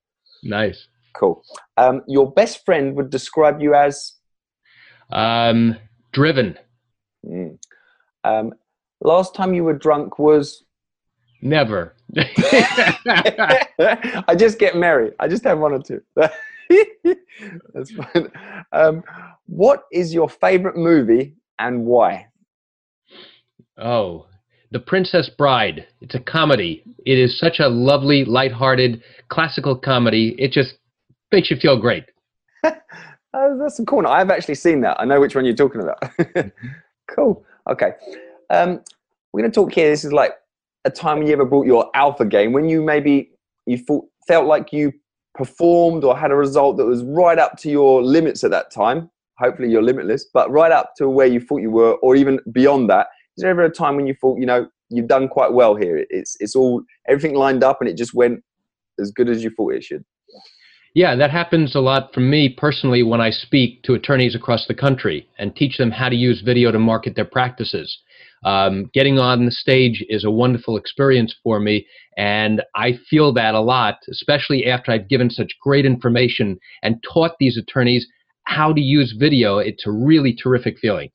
Nice. 0.43 0.87
Cool. 1.13 1.41
Um, 1.77 2.01
your 2.07 2.29
best 2.31 2.65
friend 2.65 2.95
would 2.95 3.09
describe 3.09 3.61
you 3.61 3.73
as 3.73 4.13
Um, 5.11 5.77
driven. 6.11 6.59
mm, 7.25 7.57
um, 8.25 8.53
last 9.01 9.33
time 9.33 9.53
you 9.53 9.63
were 9.63 9.73
drunk 9.77 10.19
was? 10.19 10.64
Never. 11.45 11.95
I 12.17 14.35
just 14.35 14.57
get 14.57 14.75
married. 14.75 15.13
I 15.19 15.27
just 15.27 15.43
have 15.43 15.59
one 15.59 15.73
or 15.73 15.79
two. 15.79 16.01
That's 16.15 17.91
fine. 17.91 18.31
Um, 18.71 19.03
what 19.45 19.83
is 19.91 20.11
your 20.11 20.27
favorite 20.27 20.75
movie 20.75 21.35
and 21.59 21.85
why? 21.85 22.29
Oh, 23.77 24.25
The 24.71 24.79
Princess 24.79 25.29
Bride. 25.37 25.85
It's 26.01 26.15
a 26.15 26.19
comedy. 26.19 26.83
It 27.05 27.19
is 27.19 27.37
such 27.37 27.59
a 27.59 27.69
lovely, 27.69 28.25
lighthearted, 28.25 29.03
classical 29.29 29.77
comedy. 29.77 30.35
It 30.39 30.51
just 30.51 30.73
makes 31.31 31.51
you 31.51 31.57
feel 31.57 31.79
great. 31.79 32.05
Uh, 32.63 32.71
that's 33.59 33.77
a 33.77 33.85
cool. 33.85 34.07
I've 34.07 34.31
actually 34.31 34.55
seen 34.55 34.81
that. 34.81 34.99
I 34.99 35.05
know 35.05 35.19
which 35.19 35.35
one 35.35 35.45
you're 35.45 35.53
talking 35.53 35.81
about. 35.81 36.01
cool. 37.15 37.45
Okay. 37.69 37.91
Um, 38.49 38.81
we're 39.31 39.41
going 39.41 39.51
to 39.51 39.55
talk 39.55 39.73
here. 39.73 39.89
This 39.89 40.05
is 40.05 40.13
like 40.13 40.31
a 40.85 40.89
time 40.89 41.17
when 41.17 41.27
you 41.27 41.33
ever 41.33 41.45
brought 41.45 41.65
your 41.65 41.89
alpha 41.93 42.25
game 42.25 42.53
when 42.53 42.69
you 42.69 42.81
maybe 42.81 43.31
you 43.65 43.83
felt 44.27 44.45
like 44.45 44.71
you 44.71 44.93
performed 45.35 46.03
or 46.03 46.17
had 46.17 46.31
a 46.31 46.35
result 46.35 46.77
that 46.77 46.85
was 46.85 47.03
right 47.03 47.37
up 47.37 47.57
to 47.57 47.69
your 47.69 48.01
limits 48.01 48.43
at 48.43 48.51
that 48.51 48.71
time. 48.71 49.09
Hopefully 49.37 49.69
you're 49.69 49.83
limitless, 49.83 50.25
but 50.33 50.49
right 50.49 50.71
up 50.71 50.93
to 50.97 51.09
where 51.09 51.27
you 51.27 51.41
thought 51.41 51.61
you 51.61 51.71
were, 51.71 51.95
or 51.95 52.15
even 52.15 52.39
beyond 52.51 52.89
that. 52.89 53.07
Is 53.35 53.41
there 53.41 53.51
ever 53.51 53.65
a 53.65 53.69
time 53.69 53.97
when 53.97 54.07
you 54.07 54.15
thought, 54.19 54.39
you 54.39 54.45
know, 54.45 54.67
you've 54.89 55.07
done 55.07 55.27
quite 55.27 55.51
well 55.51 55.75
here? 55.75 56.05
It's 56.09 56.37
it's 56.39 56.55
all 56.55 56.83
everything 57.07 57.35
lined 57.35 57.63
up 57.63 57.81
and 57.81 57.89
it 57.89 57.97
just 57.97 58.13
went 58.13 58.43
as 58.99 59.11
good 59.11 59.27
as 59.27 59.43
you 59.43 59.49
thought 59.49 59.73
it 59.73 59.83
should. 59.83 60.05
Yeah, 60.93 61.17
that 61.17 61.31
happens 61.31 61.75
a 61.75 61.81
lot 61.81 62.13
for 62.13 62.21
me 62.21 62.47
personally 62.47 63.03
when 63.03 63.19
I 63.19 63.29
speak 63.29 63.83
to 63.83 63.95
attorneys 63.95 64.33
across 64.33 64.65
the 64.65 64.73
country 64.73 65.27
and 65.37 65.53
teach 65.53 65.77
them 65.77 65.91
how 65.91 66.07
to 66.07 66.15
use 66.15 66.39
video 66.39 66.71
to 66.71 66.79
market 66.79 67.17
their 67.17 67.25
practices. 67.25 67.99
Um, 68.45 68.91
getting 68.93 69.17
on 69.17 69.45
the 69.45 69.51
stage 69.51 70.05
is 70.07 70.23
a 70.23 70.31
wonderful 70.31 70.77
experience 70.77 71.35
for 71.43 71.59
me, 71.59 71.87
and 72.15 72.61
I 72.75 72.93
feel 73.09 73.33
that 73.33 73.55
a 73.55 73.59
lot, 73.59 73.97
especially 74.09 74.67
after 74.67 74.91
I've 74.91 75.09
given 75.09 75.29
such 75.29 75.51
great 75.61 75.85
information 75.85 76.59
and 76.83 77.03
taught 77.03 77.31
these 77.39 77.57
attorneys 77.57 78.07
how 78.43 78.71
to 78.71 78.79
use 78.79 79.15
video. 79.17 79.57
It's 79.57 79.87
a 79.87 79.91
really 79.91 80.35
terrific 80.35 80.77
feeling. 80.79 81.09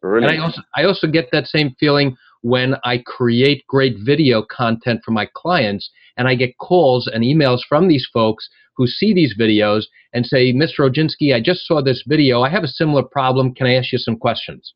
Brilliant. 0.00 0.32
And 0.32 0.40
I 0.40 0.44
also 0.44 0.62
I 0.74 0.84
also 0.84 1.06
get 1.06 1.28
that 1.32 1.46
same 1.46 1.76
feeling 1.78 2.16
when 2.42 2.76
I 2.84 3.02
create 3.06 3.66
great 3.68 3.96
video 3.98 4.42
content 4.42 5.02
for 5.04 5.10
my 5.10 5.28
clients 5.34 5.90
and 6.16 6.26
I 6.26 6.34
get 6.34 6.56
calls 6.56 7.06
and 7.06 7.22
emails 7.22 7.60
from 7.68 7.88
these 7.88 8.08
folks 8.12 8.48
who 8.76 8.86
see 8.86 9.12
these 9.12 9.36
videos 9.38 9.84
and 10.14 10.24
say, 10.24 10.54
Mr. 10.54 10.88
Oginski, 10.88 11.34
I 11.34 11.40
just 11.40 11.66
saw 11.66 11.82
this 11.82 12.02
video. 12.06 12.40
I 12.40 12.48
have 12.48 12.64
a 12.64 12.68
similar 12.68 13.02
problem. 13.02 13.54
Can 13.54 13.66
I 13.66 13.74
ask 13.74 13.92
you 13.92 13.98
some 13.98 14.16
questions? 14.16 14.72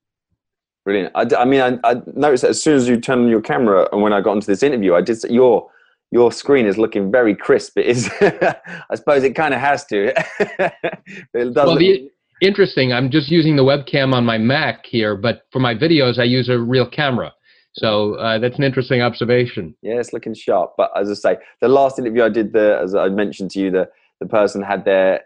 Brilliant. 0.84 1.12
I, 1.14 1.26
I 1.38 1.44
mean, 1.44 1.60
I, 1.60 1.78
I, 1.82 2.02
noticed 2.14 2.42
that 2.42 2.50
as 2.50 2.62
soon 2.62 2.76
as 2.76 2.86
you 2.86 3.00
turned 3.00 3.22
on 3.22 3.28
your 3.28 3.40
camera 3.40 3.88
and 3.90 4.02
when 4.02 4.12
I 4.12 4.20
got 4.20 4.32
into 4.32 4.46
this 4.46 4.62
interview, 4.62 4.94
I 4.94 5.00
did 5.00 5.22
your 5.24 5.70
your 6.10 6.30
screen 6.30 6.66
is 6.66 6.76
looking 6.76 7.10
very 7.10 7.34
crisp. 7.34 7.78
It 7.78 7.86
is. 7.86 8.10
I 8.20 8.94
suppose 8.94 9.24
it 9.24 9.34
kind 9.34 9.54
of 9.54 9.60
has 9.60 9.84
to. 9.86 10.12
it 10.38 11.54
does. 11.54 11.54
Well, 11.54 11.76
the, 11.76 12.10
interesting. 12.42 12.92
I'm 12.92 13.10
just 13.10 13.30
using 13.30 13.56
the 13.56 13.64
webcam 13.64 14.14
on 14.14 14.24
my 14.24 14.36
Mac 14.36 14.84
here, 14.84 15.16
but 15.16 15.46
for 15.50 15.58
my 15.58 15.74
videos, 15.74 16.18
I 16.18 16.24
use 16.24 16.48
a 16.48 16.58
real 16.58 16.88
camera. 16.88 17.32
So 17.72 18.14
uh, 18.14 18.38
that's 18.38 18.56
an 18.58 18.62
interesting 18.62 19.00
observation. 19.00 19.74
Yeah, 19.82 19.94
it's 19.94 20.12
looking 20.12 20.34
sharp. 20.34 20.74
But 20.76 20.92
as 20.96 21.10
I 21.10 21.14
say, 21.14 21.38
the 21.60 21.68
last 21.68 21.98
interview 21.98 22.22
I 22.22 22.28
did, 22.28 22.52
the 22.52 22.78
as 22.80 22.94
I 22.94 23.08
mentioned 23.08 23.50
to 23.52 23.60
you, 23.60 23.70
the 23.70 23.88
the 24.20 24.26
person 24.26 24.62
had 24.62 24.84
their 24.84 25.22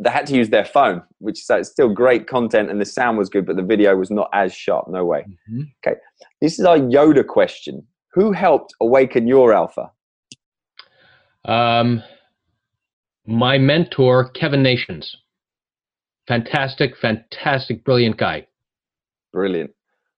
they 0.00 0.10
had 0.10 0.26
to 0.26 0.34
use 0.34 0.50
their 0.50 0.64
phone, 0.64 1.02
which 1.18 1.42
is 1.48 1.68
still 1.68 1.88
great 1.88 2.26
content, 2.26 2.70
and 2.70 2.80
the 2.80 2.84
sound 2.84 3.16
was 3.16 3.28
good, 3.28 3.46
but 3.46 3.56
the 3.56 3.62
video 3.62 3.96
was 3.96 4.10
not 4.10 4.28
as 4.32 4.52
sharp. 4.52 4.88
No 4.88 5.04
way. 5.04 5.20
Mm-hmm. 5.20 5.62
Okay, 5.86 5.98
this 6.40 6.58
is 6.58 6.64
our 6.64 6.78
Yoda 6.78 7.26
question. 7.26 7.86
Who 8.12 8.32
helped 8.32 8.74
awaken 8.80 9.26
your 9.26 9.52
alpha? 9.52 9.90
Um, 11.44 12.02
my 13.26 13.58
mentor, 13.58 14.30
Kevin 14.30 14.62
Nations. 14.62 15.16
Fantastic, 16.26 16.96
fantastic, 16.96 17.84
brilliant 17.84 18.16
guy. 18.16 18.46
Brilliant. 19.32 19.72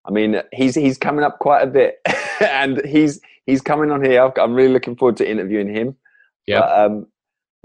I 0.06 0.11
mean, 0.11 0.40
he's 0.52 0.75
he's 0.75 0.99
coming 0.99 1.25
up 1.25 1.38
quite 1.38 1.62
a 1.62 1.66
bit, 1.66 1.97
and 2.40 2.85
he's 2.85 3.21
he's 3.45 3.61
coming 3.61 3.90
on 3.90 4.04
here. 4.04 4.33
I'm 4.37 4.54
really 4.54 4.73
looking 4.73 4.97
forward 4.97 5.16
to 5.18 5.28
interviewing 5.28 5.68
him. 5.68 5.97
Yeah. 6.47 6.61
Um, 6.61 7.06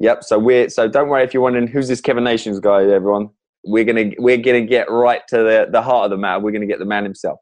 yep. 0.02 0.24
So 0.24 0.38
we're 0.40 0.70
so 0.70 0.88
don't 0.88 1.10
worry 1.10 1.24
if 1.24 1.34
you're 1.34 1.44
wondering 1.44 1.68
who's 1.68 1.88
this 1.88 2.02
Kevin 2.02 2.24
Nations 2.24 2.60
guy, 2.60 2.84
everyone. 2.84 3.30
We're 3.64 3.84
gonna 3.84 4.12
we're 4.18 4.38
gonna 4.38 4.66
get 4.66 4.90
right 4.90 5.22
to 5.30 5.38
the 5.38 5.68
the 5.72 5.82
heart 5.82 6.06
of 6.06 6.12
the 6.12 6.18
matter. 6.18 6.44
We're 6.44 6.52
gonna 6.52 6.66
get 6.66 6.80
the 6.80 6.86
man 6.86 7.04
himself. 7.04 7.40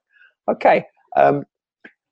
Okay. 0.51 0.85
Um, 1.15 1.43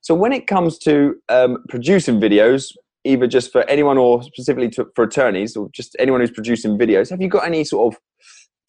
so 0.02 0.16
when 0.16 0.32
it 0.32 0.48
comes 0.48 0.78
to 0.80 1.16
um, 1.30 1.58
producing 1.68 2.20
videos, 2.20 2.72
either 3.04 3.28
just 3.28 3.52
for 3.52 3.70
anyone 3.70 3.98
or 3.98 4.24
specifically 4.24 4.70
to, 4.70 4.88
for 4.96 5.04
attorneys 5.04 5.56
or 5.56 5.70
just 5.74 5.96
anyone 6.00 6.22
who's 6.22 6.32
producing 6.32 6.78
videos, 6.78 7.10
have 7.10 7.22
you 7.22 7.28
got 7.28 7.46
any 7.46 7.64
sort 7.64 7.94
of 7.94 8.00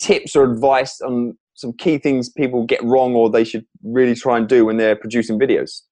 tips 0.00 0.34
or 0.34 0.50
advice 0.50 1.00
on 1.00 1.36
some 1.54 1.72
key 1.74 1.98
things 1.98 2.28
people 2.28 2.64
get 2.64 2.82
wrong 2.84 3.14
or 3.14 3.30
they 3.30 3.44
should 3.44 3.64
really 3.84 4.14
try 4.14 4.36
and 4.36 4.48
do 4.48 4.64
when 4.64 4.76
they're 4.76 4.96
producing 4.96 5.38
videos? 5.38 5.82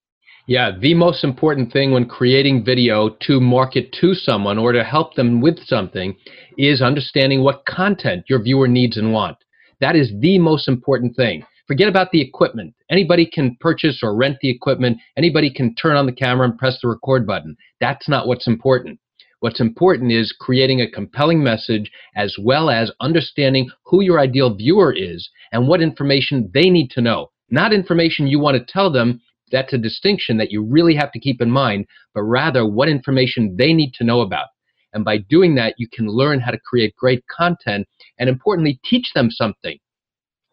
Yeah, 0.48 0.70
the 0.80 0.94
most 0.94 1.24
important 1.24 1.72
thing 1.72 1.90
when 1.90 2.08
creating 2.08 2.64
video 2.64 3.08
to 3.22 3.40
market 3.40 3.90
to 4.00 4.14
someone 4.14 4.58
or 4.58 4.70
to 4.70 4.84
help 4.84 5.14
them 5.14 5.40
with 5.40 5.58
something 5.66 6.14
is 6.56 6.80
understanding 6.80 7.42
what 7.42 7.66
content 7.66 8.26
your 8.28 8.40
viewer 8.40 8.68
needs 8.68 8.96
and 8.96 9.12
want. 9.12 9.38
That 9.80 9.96
is 9.96 10.12
the 10.20 10.38
most 10.38 10.68
important 10.68 11.16
thing. 11.16 11.44
Forget 11.66 11.88
about 11.88 12.12
the 12.12 12.20
equipment. 12.20 12.74
Anybody 12.88 13.26
can 13.26 13.56
purchase 13.58 13.98
or 14.04 14.14
rent 14.14 14.36
the 14.40 14.48
equipment. 14.48 14.98
Anybody 15.16 15.52
can 15.52 15.74
turn 15.74 15.96
on 15.96 16.06
the 16.06 16.12
camera 16.12 16.48
and 16.48 16.56
press 16.56 16.78
the 16.80 16.86
record 16.86 17.26
button. 17.26 17.56
That's 17.80 18.08
not 18.08 18.28
what's 18.28 18.46
important. 18.46 19.00
What's 19.40 19.60
important 19.60 20.12
is 20.12 20.32
creating 20.38 20.80
a 20.80 20.88
compelling 20.88 21.42
message 21.42 21.90
as 22.14 22.36
well 22.40 22.70
as 22.70 22.92
understanding 23.00 23.68
who 23.84 24.00
your 24.00 24.20
ideal 24.20 24.54
viewer 24.54 24.92
is 24.92 25.28
and 25.50 25.66
what 25.66 25.82
information 25.82 26.48
they 26.54 26.70
need 26.70 26.90
to 26.90 27.00
know. 27.00 27.32
Not 27.50 27.72
information 27.72 28.28
you 28.28 28.38
want 28.38 28.56
to 28.56 28.72
tell 28.72 28.92
them, 28.92 29.20
that's 29.52 29.72
a 29.72 29.78
distinction 29.78 30.36
that 30.38 30.50
you 30.50 30.62
really 30.62 30.94
have 30.94 31.12
to 31.12 31.20
keep 31.20 31.40
in 31.40 31.50
mind, 31.50 31.86
but 32.14 32.22
rather 32.22 32.66
what 32.66 32.88
information 32.88 33.54
they 33.56 33.72
need 33.72 33.92
to 33.94 34.04
know 34.04 34.20
about. 34.20 34.48
And 34.92 35.04
by 35.04 35.18
doing 35.18 35.54
that, 35.56 35.74
you 35.78 35.88
can 35.88 36.06
learn 36.08 36.40
how 36.40 36.50
to 36.50 36.58
create 36.58 36.96
great 36.96 37.24
content 37.28 37.86
and 38.18 38.28
importantly, 38.28 38.80
teach 38.84 39.12
them 39.14 39.30
something. 39.30 39.78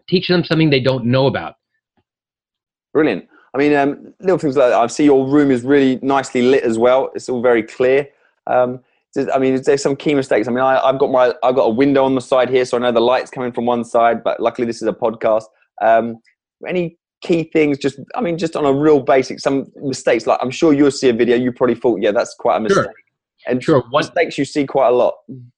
Teach 0.08 0.28
them 0.28 0.44
something 0.44 0.70
they 0.70 0.82
don't 0.82 1.06
know 1.06 1.28
about. 1.28 1.56
Brilliant. 2.94 3.28
I 3.54 3.58
mean, 3.58 3.74
um, 3.76 4.14
little 4.20 4.38
things 4.38 4.58
like. 4.58 4.74
I 4.74 4.86
see 4.88 5.06
your 5.06 5.28
room 5.28 5.52
is 5.52 5.64
really 5.64 6.00
nicely 6.02 6.42
lit 6.42 6.64
as 6.64 6.78
well. 6.78 7.12
It's 7.16 7.30
all 7.30 7.42
very 7.42 7.64
clear. 7.64 8.10
Um, 8.48 8.80
I 9.32 9.38
mean, 9.38 9.62
there's 9.62 9.82
some 9.82 9.96
key 9.96 10.16
mistakes. 10.16 10.48
I 10.48 10.52
mean, 10.52 10.64
I, 10.64 10.86
have 10.86 11.00
got 11.00 11.12
my 11.12 11.34
I've 11.44 11.56
got 11.56 11.66
a 11.66 11.70
window 11.70 12.04
on 12.04 12.16
the 12.16 12.22
side 12.22 12.50
here, 12.50 12.66
so 12.66 12.78
I 12.78 12.82
know 12.82 12.92
the 12.92 13.00
light's 13.00 13.30
coming 13.30 13.52
from 13.52 13.66
one 13.66 13.84
side. 13.84 14.24
But 14.24 14.40
luckily, 14.40 14.66
this 14.66 14.82
is 14.82 14.88
a 14.88 14.94
podcast. 14.94 15.44
Um, 15.82 16.18
any 16.68 16.98
key 17.24 17.50
things? 17.52 17.78
Just 17.78 18.00
I 18.16 18.22
mean, 18.22 18.38
just 18.38 18.56
on 18.56 18.66
a 18.66 18.74
real 18.74 19.00
basic, 19.00 19.40
some 19.40 19.72
mistakes. 19.78 20.28
Like 20.28 20.40
I'm 20.42 20.52
sure 20.52 20.74
you'll 20.74 20.92
see 20.92 21.10
a 21.10 21.14
video, 21.14 21.36
you 21.36 21.52
probably 21.52 21.76
thought, 21.76 22.02
yeah, 22.02 22.12
that's 22.12 22.36
quite 22.36 22.58
a 22.58 22.60
mistake. 22.60 22.84
Sure. 22.84 22.94
And 23.46 23.64
sure, 23.64 23.84
mistakes 23.92 24.38
you 24.38 24.46
see 24.46 24.66
quite 24.66 24.90
a 24.90 24.96
lot. 24.96 25.16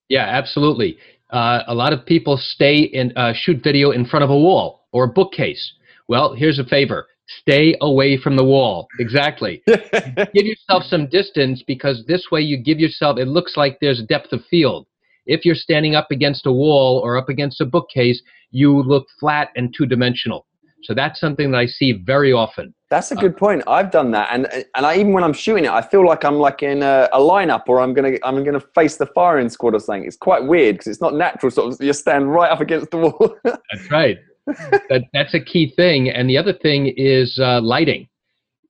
Yeah, 0.10 0.26
absolutely. 0.26 0.98
Uh, 1.32 1.64
a 1.68 1.76
lot 1.76 1.94
of 1.94 2.06
people 2.06 2.38
stay 2.38 2.90
and 2.94 3.12
uh, 3.18 3.34
shoot 3.34 3.64
video 3.64 3.92
in 3.92 4.06
front 4.06 4.24
of 4.24 4.30
a 4.30 4.38
wall 4.38 4.88
or 4.92 5.04
a 5.04 5.08
bookcase. 5.08 5.74
Well, 6.08 6.34
here's 6.34 6.60
a 6.60 6.66
favor 6.66 7.08
stay 7.28 7.76
away 7.82 8.18
from 8.18 8.36
the 8.36 8.44
wall. 8.44 8.88
Exactly. 9.00 9.64
give 9.68 10.46
yourself 10.46 10.84
some 10.84 11.08
distance 11.08 11.64
because 11.66 12.04
this 12.08 12.28
way 12.32 12.42
you 12.42 12.58
give 12.58 12.80
yourself, 12.80 13.18
it 13.18 13.28
looks 13.28 13.58
like 13.58 13.80
there's 13.82 14.04
depth 14.04 14.32
of 14.32 14.46
field. 14.46 14.86
If 15.26 15.44
you're 15.44 15.56
standing 15.56 15.96
up 15.96 16.12
against 16.12 16.46
a 16.46 16.52
wall 16.52 17.00
or 17.04 17.18
up 17.18 17.30
against 17.30 17.62
a 17.62 17.66
bookcase, 17.66 18.22
you 18.52 18.84
look 18.84 19.08
flat 19.20 19.50
and 19.56 19.74
two 19.76 19.86
dimensional. 19.86 20.46
So 20.86 20.94
that's 20.94 21.20
something 21.20 21.52
that 21.52 21.58
I 21.58 21.66
see 21.66 21.92
very 21.92 22.32
often. 22.32 22.74
That's 22.90 23.12
a 23.12 23.16
good 23.16 23.36
point. 23.36 23.64
I've 23.68 23.92
done 23.92 24.12
that, 24.12 24.30
and 24.32 24.48
and 24.76 24.86
I, 24.86 24.96
even 24.96 25.12
when 25.12 25.24
I'm 25.24 25.34
shooting 25.34 25.66
it, 25.66 25.72
I 25.72 25.82
feel 25.82 26.06
like 26.06 26.24
I'm 26.24 26.36
like 26.36 26.64
in 26.64 26.84
a, 26.84 27.10
a 27.12 27.20
lineup, 27.20 27.64
or 27.68 27.82
I'm 27.82 27.94
gonna 27.94 28.18
I'm 28.24 28.44
gonna 28.44 28.62
face 28.74 28.98
the 28.98 29.08
firing 29.08 29.50
squad 29.50 29.76
or 29.76 29.80
something. 29.80 30.06
It's 30.06 30.16
quite 30.16 30.46
weird 30.46 30.76
because 30.76 30.88
it's 30.88 31.02
not 31.02 31.14
natural. 31.14 31.52
Sort 31.52 31.74
of, 31.74 31.82
you 31.86 31.94
stand 31.94 32.32
right 32.32 32.52
up 32.52 32.62
against 32.62 32.92
the 32.92 32.98
wall. 32.98 33.36
that's 33.44 33.92
right 33.92 34.18
that, 34.48 35.04
that's 35.14 35.34
a 35.34 35.40
key 35.40 35.74
thing. 35.76 36.10
And 36.10 36.30
the 36.30 36.38
other 36.38 36.54
thing 36.54 36.94
is 36.96 37.40
uh, 37.40 37.62
lighting. 37.62 38.08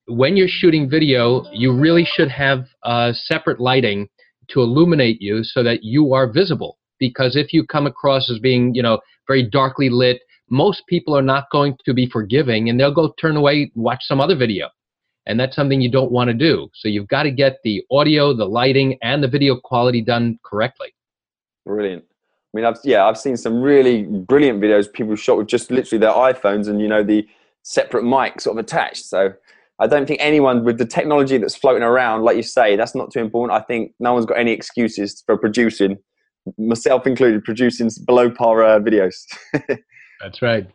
When 0.07 0.37
you're 0.37 0.47
shooting 0.47 0.89
video, 0.89 1.45
you 1.51 1.73
really 1.73 2.05
should 2.05 2.29
have 2.29 2.65
uh, 2.83 3.13
separate 3.13 3.59
lighting 3.59 4.07
to 4.49 4.61
illuminate 4.61 5.21
you 5.21 5.43
so 5.43 5.63
that 5.63 5.83
you 5.83 6.13
are 6.13 6.31
visible. 6.31 6.77
Because 6.99 7.35
if 7.35 7.51
you 7.51 7.65
come 7.65 7.87
across 7.87 8.29
as 8.29 8.39
being, 8.39 8.73
you 8.75 8.83
know, 8.83 8.99
very 9.27 9.43
darkly 9.43 9.89
lit, 9.89 10.21
most 10.49 10.83
people 10.87 11.17
are 11.17 11.21
not 11.21 11.49
going 11.51 11.77
to 11.85 11.93
be 11.93 12.07
forgiving 12.07 12.69
and 12.69 12.79
they'll 12.79 12.93
go 12.93 13.13
turn 13.19 13.35
away, 13.35 13.71
watch 13.75 14.05
some 14.05 14.21
other 14.21 14.35
video. 14.35 14.69
And 15.27 15.39
that's 15.39 15.55
something 15.55 15.81
you 15.81 15.89
don't 15.89 16.11
want 16.11 16.27
to 16.27 16.35
do. 16.35 16.69
So 16.75 16.87
you've 16.87 17.07
got 17.07 17.23
to 17.23 17.31
get 17.31 17.57
the 17.63 17.83
audio, 17.89 18.33
the 18.33 18.45
lighting, 18.45 18.97
and 19.01 19.23
the 19.23 19.27
video 19.27 19.55
quality 19.55 20.01
done 20.01 20.37
correctly. 20.43 20.93
Brilliant. 21.65 22.03
I 22.03 22.57
mean, 22.57 22.65
I've 22.65 22.77
yeah, 22.83 23.05
I've 23.05 23.17
seen 23.17 23.35
some 23.35 23.59
really 23.59 24.03
brilliant 24.03 24.61
videos 24.61 24.91
people 24.91 25.15
shot 25.15 25.37
with 25.37 25.47
just 25.47 25.71
literally 25.71 25.99
their 25.99 26.13
iPhones 26.13 26.67
and 26.67 26.79
you 26.79 26.87
know 26.87 27.03
the 27.03 27.27
separate 27.63 28.03
mic 28.03 28.39
sort 28.39 28.57
of 28.57 28.63
attached. 28.63 29.05
So 29.05 29.33
I 29.79 29.87
don't 29.87 30.07
think 30.07 30.21
anyone 30.21 30.63
with 30.63 30.77
the 30.77 30.85
technology 30.85 31.37
that's 31.37 31.55
floating 31.55 31.83
around, 31.83 32.23
like 32.23 32.37
you 32.37 32.43
say, 32.43 32.75
that's 32.75 32.95
not 32.95 33.11
too 33.11 33.19
important. 33.19 33.59
I 33.59 33.63
think 33.65 33.93
no 33.99 34.13
one's 34.13 34.25
got 34.25 34.37
any 34.37 34.51
excuses 34.51 35.21
for 35.25 35.37
producing, 35.37 35.97
myself 36.57 37.05
included, 37.05 37.43
producing 37.43 37.89
below 38.05 38.29
par 38.29 38.63
uh, 38.63 38.79
videos. 38.79 39.15
That's 40.21 40.41
right. 40.41 40.67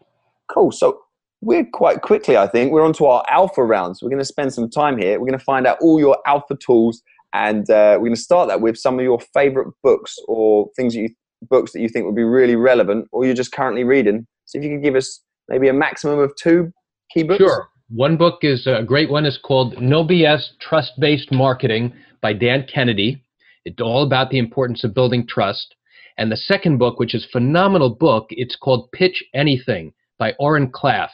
Cool. 0.48 0.72
So 0.72 1.00
we're 1.40 1.64
quite 1.72 2.02
quickly, 2.02 2.36
I 2.36 2.46
think, 2.46 2.72
we're 2.72 2.84
on 2.84 2.92
to 2.94 3.06
our 3.06 3.24
alpha 3.28 3.62
rounds. 3.64 4.02
We're 4.02 4.10
going 4.10 4.18
to 4.18 4.24
spend 4.24 4.52
some 4.52 4.68
time 4.68 4.98
here. 4.98 5.18
We're 5.18 5.26
going 5.26 5.38
to 5.38 5.44
find 5.44 5.66
out 5.66 5.78
all 5.80 5.98
your 5.98 6.18
alpha 6.26 6.56
tools, 6.56 7.02
and 7.32 7.68
uh, 7.70 7.94
we're 7.94 8.08
going 8.08 8.14
to 8.14 8.20
start 8.20 8.48
that 8.48 8.60
with 8.60 8.76
some 8.76 8.98
of 8.98 9.04
your 9.04 9.20
favorite 9.32 9.72
books 9.82 10.16
or 10.28 10.68
things 10.76 10.94
that 10.94 11.00
you 11.00 11.08
books 11.48 11.72
that 11.72 11.80
you 11.80 11.88
think 11.88 12.04
would 12.04 12.16
be 12.16 12.24
really 12.24 12.56
relevant, 12.56 13.08
or 13.12 13.24
you're 13.24 13.34
just 13.34 13.52
currently 13.52 13.84
reading. 13.84 14.26
So 14.44 14.58
if 14.58 14.64
you 14.64 14.70
could 14.70 14.82
give 14.82 14.94
us 14.94 15.22
maybe 15.48 15.68
a 15.68 15.72
maximum 15.72 16.18
of 16.18 16.34
two 16.36 16.72
key 17.12 17.22
books. 17.22 17.38
Sure. 17.38 17.68
One 17.88 18.16
book 18.16 18.40
is 18.42 18.66
a 18.66 18.82
great 18.82 19.10
one. 19.10 19.26
is 19.26 19.38
called 19.38 19.80
No 19.80 20.04
BS 20.04 20.50
Trust 20.60 20.92
Based 21.00 21.32
Marketing 21.32 21.92
by 22.20 22.32
Dan 22.32 22.66
Kennedy. 22.72 23.24
It's 23.64 23.80
all 23.80 24.04
about 24.04 24.30
the 24.30 24.38
importance 24.38 24.84
of 24.84 24.94
building 24.94 25.26
trust. 25.26 25.74
And 26.20 26.30
the 26.30 26.36
second 26.36 26.76
book, 26.76 26.98
which 26.98 27.14
is 27.14 27.24
phenomenal 27.32 27.88
book, 27.88 28.26
it's 28.28 28.54
called 28.54 28.92
Pitch 28.92 29.24
Anything 29.34 29.94
by 30.18 30.34
Oren 30.38 30.70
Klaff. 30.70 31.08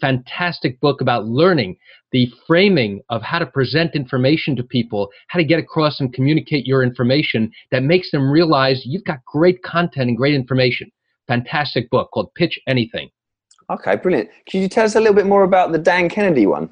Fantastic 0.00 0.78
book 0.78 1.00
about 1.00 1.26
learning 1.26 1.76
the 2.12 2.30
framing 2.46 3.00
of 3.08 3.22
how 3.22 3.40
to 3.40 3.46
present 3.46 3.96
information 3.96 4.54
to 4.54 4.62
people, 4.62 5.08
how 5.26 5.40
to 5.40 5.44
get 5.44 5.58
across 5.58 5.98
and 5.98 6.14
communicate 6.14 6.64
your 6.64 6.84
information 6.84 7.50
that 7.72 7.82
makes 7.82 8.12
them 8.12 8.30
realize 8.30 8.82
you've 8.86 9.02
got 9.02 9.18
great 9.26 9.60
content 9.64 10.08
and 10.08 10.16
great 10.16 10.34
information. 10.34 10.88
Fantastic 11.26 11.90
book 11.90 12.10
called 12.14 12.32
Pitch 12.36 12.56
Anything. 12.68 13.10
Okay, 13.68 13.96
brilliant. 13.96 14.30
Can 14.48 14.62
you 14.62 14.68
tell 14.68 14.84
us 14.84 14.94
a 14.94 15.00
little 15.00 15.14
bit 15.14 15.26
more 15.26 15.42
about 15.42 15.72
the 15.72 15.78
Dan 15.78 16.08
Kennedy 16.08 16.46
one? 16.46 16.70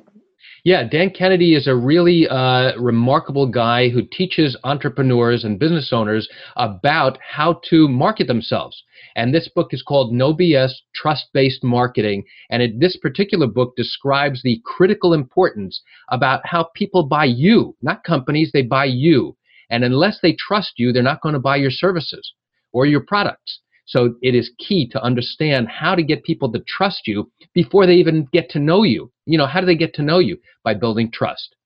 Yeah, 0.63 0.85
Dan 0.87 1.11
Kennedy 1.11 1.55
is 1.55 1.67
a 1.67 1.75
really 1.75 2.29
uh, 2.29 2.79
remarkable 2.79 3.47
guy 3.47 3.89
who 3.89 4.03
teaches 4.03 4.59
entrepreneurs 4.63 5.43
and 5.43 5.59
business 5.59 5.91
owners 5.91 6.29
about 6.57 7.19
how 7.27 7.61
to 7.71 7.89
market 7.89 8.27
themselves. 8.27 8.83
And 9.17 9.35
this 9.35 9.49
book 9.49 9.73
is 9.73 9.83
called 9.83 10.13
No 10.13 10.35
BS 10.35 10.73
Trust 10.95 11.29
Based 11.33 11.65
Marketing. 11.65 12.25
And 12.51 12.63
it, 12.63 12.79
this 12.79 12.97
particular 12.99 13.47
book 13.47 13.75
describes 13.75 14.43
the 14.43 14.61
critical 14.65 15.15
importance 15.15 15.81
about 16.11 16.43
how 16.45 16.69
people 16.75 17.05
buy 17.05 17.25
you, 17.25 17.75
not 17.81 18.05
companies, 18.05 18.51
they 18.53 18.63
buy 18.63 18.85
you. 18.85 19.37
And 19.71 19.83
unless 19.83 20.19
they 20.21 20.37
trust 20.39 20.73
you, 20.77 20.93
they're 20.93 21.03
not 21.03 21.23
going 21.23 21.35
to 21.35 21.41
buy 21.41 21.57
your 21.57 21.71
services 21.71 22.35
or 22.73 22.85
your 22.85 23.01
products. 23.01 23.61
So 23.91 24.15
it 24.23 24.37
is 24.37 24.53
key 24.59 24.89
to 24.91 25.03
understand 25.03 25.67
how 25.69 25.97
to 25.97 26.03
get 26.05 26.23
people 26.23 26.51
to 26.53 26.61
trust 26.61 27.09
you 27.09 27.29
before 27.55 27.87
they 27.87 27.95
even 27.95 28.29
get 28.33 28.49
to 28.51 28.61
know 28.61 28.85
you. 28.85 29.11
You 29.27 29.37
know, 29.37 29.47
how 29.47 29.61
do 29.61 29.67
they 29.67 29.75
get 29.75 29.95
to 29.95 30.03
know 30.03 30.21
you? 30.21 30.39
By 30.63 30.75
building 30.75 31.11
trust. 31.11 31.57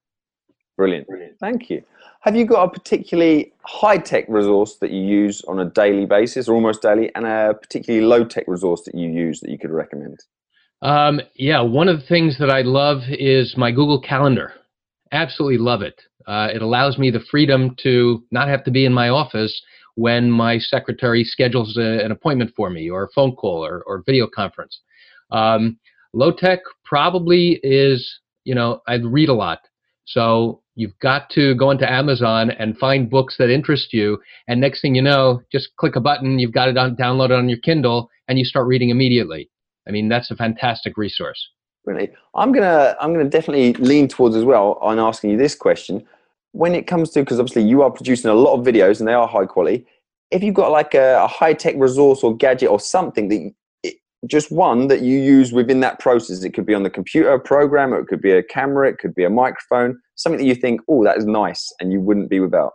Brilliant. 0.79 1.07
Brilliant. 1.07 1.39
Thank 1.39 1.69
you. 1.69 1.83
Have 2.21 2.35
you 2.35 2.47
got 2.47 2.65
a 2.65 2.71
particularly 2.71 3.53
high 3.61 3.99
tech 3.99 4.25
resource 4.29 4.77
that 4.77 4.91
you 4.91 5.03
use 5.03 5.45
on 5.45 5.61
a 5.61 5.67
daily 5.67 6.07
basis 6.07 6.49
or 6.49 6.55
almost 6.55 6.81
daily, 6.81 7.15
and 7.15 7.27
a 7.27 7.53
particularly 7.53 8.07
low 8.07 8.25
tech 8.25 8.45
resource 8.47 8.81
that 8.87 8.95
you 8.95 9.11
use 9.11 9.41
that 9.41 9.51
you 9.51 9.59
could 9.59 9.71
recommend? 9.71 10.19
Um, 10.81 11.21
yeah, 11.35 11.61
one 11.61 11.89
of 11.89 12.01
the 12.01 12.07
things 12.07 12.39
that 12.39 12.49
I 12.49 12.63
love 12.63 13.03
is 13.11 13.55
my 13.59 13.71
Google 13.71 14.01
Calendar. 14.01 14.55
Absolutely 15.13 15.59
love 15.59 15.83
it. 15.83 16.01
Uh, 16.27 16.49
it 16.55 16.63
allows 16.63 16.97
me 16.97 17.11
the 17.11 17.21
freedom 17.31 17.77
to 17.83 18.25
not 18.31 18.49
have 18.49 18.65
to 18.65 18.71
be 18.71 18.87
in 18.87 18.95
my 18.95 19.11
office 19.11 19.63
when 19.97 20.31
my 20.31 20.59
secretary 20.59 21.25
schedules 21.25 21.77
a, 21.77 22.05
an 22.05 22.11
appointment 22.11 22.53
for 22.57 22.71
me 22.71 22.91
or 22.91 23.05
a 23.05 23.11
phone 23.15 23.35
call 23.35 23.65
or, 23.65 23.83
or 23.87 24.03
video 24.05 24.27
conference. 24.27 24.81
Um, 25.31 25.79
low 26.13 26.33
tech 26.33 26.61
probably 26.85 27.61
is, 27.63 28.21
you 28.45 28.55
know, 28.55 28.81
I 28.87 28.95
read 28.97 29.29
a 29.29 29.35
lot. 29.35 29.61
So 30.07 30.63
you've 30.75 30.99
got 31.01 31.31
to 31.31 31.55
go 31.55 31.71
into 31.71 31.91
Amazon 31.91 32.51
and 32.51 32.77
find 32.77 33.09
books 33.09 33.37
that 33.39 33.51
interest 33.51 33.93
you. 33.93 34.19
And 34.49 34.61
next 34.61 34.83
thing 34.83 34.95
you 34.95 35.03
know, 35.03 35.41
just 35.51 35.75
click 35.77 35.97
a 35.97 36.01
button, 36.01 36.39
you've 36.39 36.53
got 36.53 36.69
it 36.69 36.77
on, 36.77 36.97
downloaded 36.97 37.39
on 37.39 37.49
your 37.49 37.59
Kindle, 37.59 38.11
and 38.29 38.39
you 38.39 38.45
start 38.45 38.67
reading 38.67 38.91
immediately. 38.91 39.51
I 39.87 39.91
mean, 39.91 40.09
that's 40.09 40.31
a 40.31 40.37
fantastic 40.37 40.97
resource. 40.97 41.49
Really, 41.85 42.11
I'm 42.35 42.51
gonna 42.51 42.97
I'm 42.99 43.13
gonna 43.13 43.29
definitely 43.29 43.75
lean 43.75 44.09
towards 44.09 44.37
as 44.37 44.45
well 44.45 44.79
on 44.81 44.99
asking 44.99 45.31
you 45.31 45.37
this 45.37 45.55
question 45.55 46.07
when 46.53 46.75
it 46.75 46.87
comes 46.87 47.11
to 47.11 47.21
because 47.21 47.39
obviously 47.39 47.65
you 47.65 47.83
are 47.83 47.91
producing 47.91 48.31
a 48.31 48.35
lot 48.35 48.55
of 48.55 48.65
videos 48.65 49.01
and 49.01 49.09
they 49.09 49.13
are 49.13 49.29
high 49.29 49.45
quality 49.45 49.85
if 50.35 50.43
you've 50.43 50.55
got 50.55 50.73
like 50.73 50.95
a, 50.95 51.23
a 51.23 51.29
high-tech 51.29 51.77
resource 51.79 52.25
or 52.25 52.37
gadget 52.37 52.69
or 52.69 52.81
something 52.81 53.29
that 53.29 53.53
it, 53.85 53.95
just 54.27 54.51
one 54.51 54.89
that 54.89 55.01
you 55.01 55.19
use 55.19 55.53
within 55.53 55.81
that 55.81 56.01
process 56.01 56.43
it 56.43 56.51
could 56.51 56.67
be 56.67 56.75
on 56.75 56.83
the 56.83 56.91
computer 56.91 57.39
program 57.39 57.95
or 57.95 58.01
it 58.01 58.07
could 58.07 58.21
be 58.21 58.33
a 58.33 58.43
camera 58.43 58.89
it 58.89 58.99
could 58.99 59.15
be 59.15 59.25
a 59.25 59.31
microphone 59.31 59.97
something 60.17 60.39
that 60.39 60.47
you 60.47 60.55
think 60.55 60.81
oh 60.89 61.05
that 61.05 61.17
is 61.17 61.25
nice 61.25 61.73
and 61.79 61.93
you 61.93 62.01
wouldn't 62.01 62.29
be 62.29 62.41
without 62.41 62.73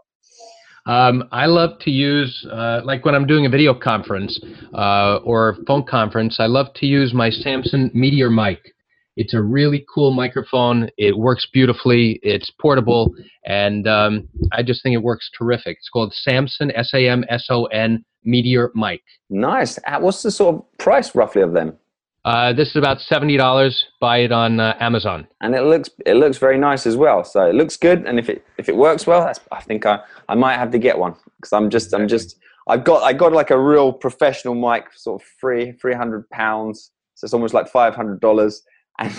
um, 0.86 1.26
I 1.32 1.46
love 1.46 1.78
to 1.82 1.92
use, 1.92 2.48
uh, 2.52 2.82
like 2.84 3.06
when 3.06 3.14
I'm 3.14 3.28
doing 3.28 3.46
a 3.46 3.50
video 3.50 3.76
conference 3.76 4.40
uh, 4.74 5.18
or 5.18 5.58
phone 5.68 5.84
conference, 5.84 6.40
I 6.40 6.48
love 6.48 6.74
to 6.76 6.88
use 6.88 7.14
my 7.14 7.30
Samson 7.30 7.92
Meteor 7.94 8.32
mic. 8.32 8.74
It's 9.16 9.34
a 9.34 9.42
really 9.42 9.86
cool 9.94 10.12
microphone. 10.12 10.90
It 10.98 11.18
works 11.18 11.46
beautifully. 11.52 12.20
It's 12.24 12.50
portable, 12.50 13.14
and 13.46 13.88
um, 13.88 14.30
I 14.52 14.64
just 14.64 14.82
think 14.82 14.94
it 14.94 15.04
works 15.04 15.30
terrific. 15.38 15.78
It's 15.80 15.90
called 15.90 16.14
Samson 16.14 16.72
S 16.72 16.92
A 16.94 17.08
M 17.10 17.26
S 17.30 17.48
O 17.50 17.66
N 17.66 18.06
Meteor 18.24 18.72
Mic. 18.76 19.02
Nice. 19.30 19.78
Uh, 19.86 20.00
what's 20.00 20.24
the 20.24 20.32
sort 20.32 20.56
of 20.56 20.78
price 20.78 21.14
roughly 21.16 21.42
of 21.42 21.54
them? 21.54 21.78
Uh, 22.26 22.54
this 22.54 22.70
is 22.70 22.76
about 22.76 23.00
seventy 23.02 23.38
dollars. 23.38 23.86
Buy 24.00 24.20
it 24.20 24.32
on 24.32 24.60
uh, 24.60 24.76
Amazon. 24.80 25.28
And 25.42 25.56
it 25.56 25.62
looks 25.62 25.90
it 26.06 26.16
looks 26.16 26.38
very 26.38 26.58
nice 26.58 26.86
as 26.86 26.96
well. 26.96 27.24
So 27.24 27.46
it 27.46 27.56
looks 27.56 27.78
good, 27.78 28.06
and 28.06 28.20
if 28.20 28.30
it 28.30 28.46
if 28.58 28.70
it 28.70 28.76
works 28.76 29.08
well, 29.08 29.32
I 29.52 29.62
think 29.62 29.86
I, 29.86 30.00
I 30.28 30.36
might 30.36 30.56
have 30.56 30.72
to 30.72 30.78
get 30.78 30.98
one 30.98 31.16
because 31.38 31.54
I'm 31.54 31.70
just 31.70 31.94
I'm 31.94 32.08
just 32.08 32.38
I've 32.68 32.84
got 32.84 33.04
I 33.04 33.14
got 33.14 33.32
like 33.34 33.52
a 33.52 33.60
real 33.60 33.92
professional 33.92 34.54
mic, 34.54 34.94
sort 34.94 35.22
of 35.22 35.28
three 35.40 35.72
three 35.74 35.94
hundred 35.94 36.30
pounds. 36.30 36.92
So 37.16 37.26
it's 37.26 37.34
almost 37.34 37.54
like 37.54 37.68
five 37.68 37.96
hundred 37.96 38.20
dollars 38.20 38.64
and 39.00 39.14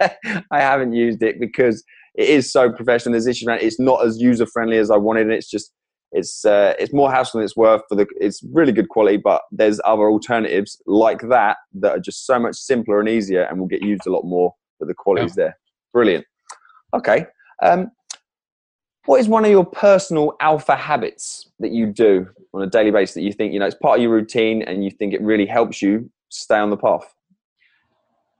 I 0.50 0.60
haven't 0.60 0.92
used 0.92 1.22
it 1.22 1.40
because 1.40 1.84
it 2.14 2.28
is 2.28 2.50
so 2.50 2.70
professional. 2.70 3.12
There's 3.12 3.26
issues 3.26 3.46
around 3.46 3.58
it. 3.58 3.64
It's 3.64 3.80
not 3.80 4.04
as 4.04 4.20
user 4.20 4.46
friendly 4.46 4.78
as 4.78 4.90
I 4.90 4.96
wanted, 4.96 5.22
and 5.22 5.32
it's 5.32 5.50
just 5.50 5.72
it's 6.12 6.44
uh, 6.44 6.74
it's 6.78 6.92
more 6.92 7.10
hassle 7.10 7.38
than 7.38 7.44
it's 7.44 7.56
worth. 7.56 7.82
For 7.88 7.94
the 7.94 8.06
it's 8.16 8.42
really 8.52 8.72
good 8.72 8.88
quality, 8.88 9.18
but 9.18 9.42
there's 9.52 9.80
other 9.84 10.04
alternatives 10.04 10.80
like 10.86 11.20
that 11.28 11.58
that 11.74 11.92
are 11.92 12.00
just 12.00 12.26
so 12.26 12.38
much 12.38 12.56
simpler 12.56 13.00
and 13.00 13.08
easier, 13.08 13.42
and 13.42 13.60
will 13.60 13.66
get 13.66 13.82
used 13.82 14.06
a 14.06 14.12
lot 14.12 14.24
more. 14.24 14.54
But 14.78 14.88
the 14.88 14.94
quality's 14.94 15.36
yeah. 15.36 15.44
there. 15.44 15.58
Brilliant. 15.92 16.24
Okay. 16.94 17.26
Um, 17.62 17.90
what 19.06 19.20
is 19.20 19.28
one 19.28 19.44
of 19.44 19.50
your 19.50 19.64
personal 19.64 20.34
alpha 20.40 20.76
habits 20.76 21.48
that 21.60 21.72
you 21.72 21.86
do 21.86 22.26
on 22.52 22.62
a 22.62 22.66
daily 22.66 22.90
basis 22.90 23.14
that 23.14 23.22
you 23.22 23.32
think 23.32 23.52
you 23.52 23.58
know 23.58 23.66
it's 23.66 23.76
part 23.76 23.98
of 23.98 24.02
your 24.02 24.12
routine 24.12 24.62
and 24.62 24.84
you 24.84 24.90
think 24.90 25.14
it 25.14 25.22
really 25.22 25.46
helps 25.46 25.82
you 25.82 26.10
stay 26.30 26.58
on 26.58 26.70
the 26.70 26.76
path? 26.76 27.14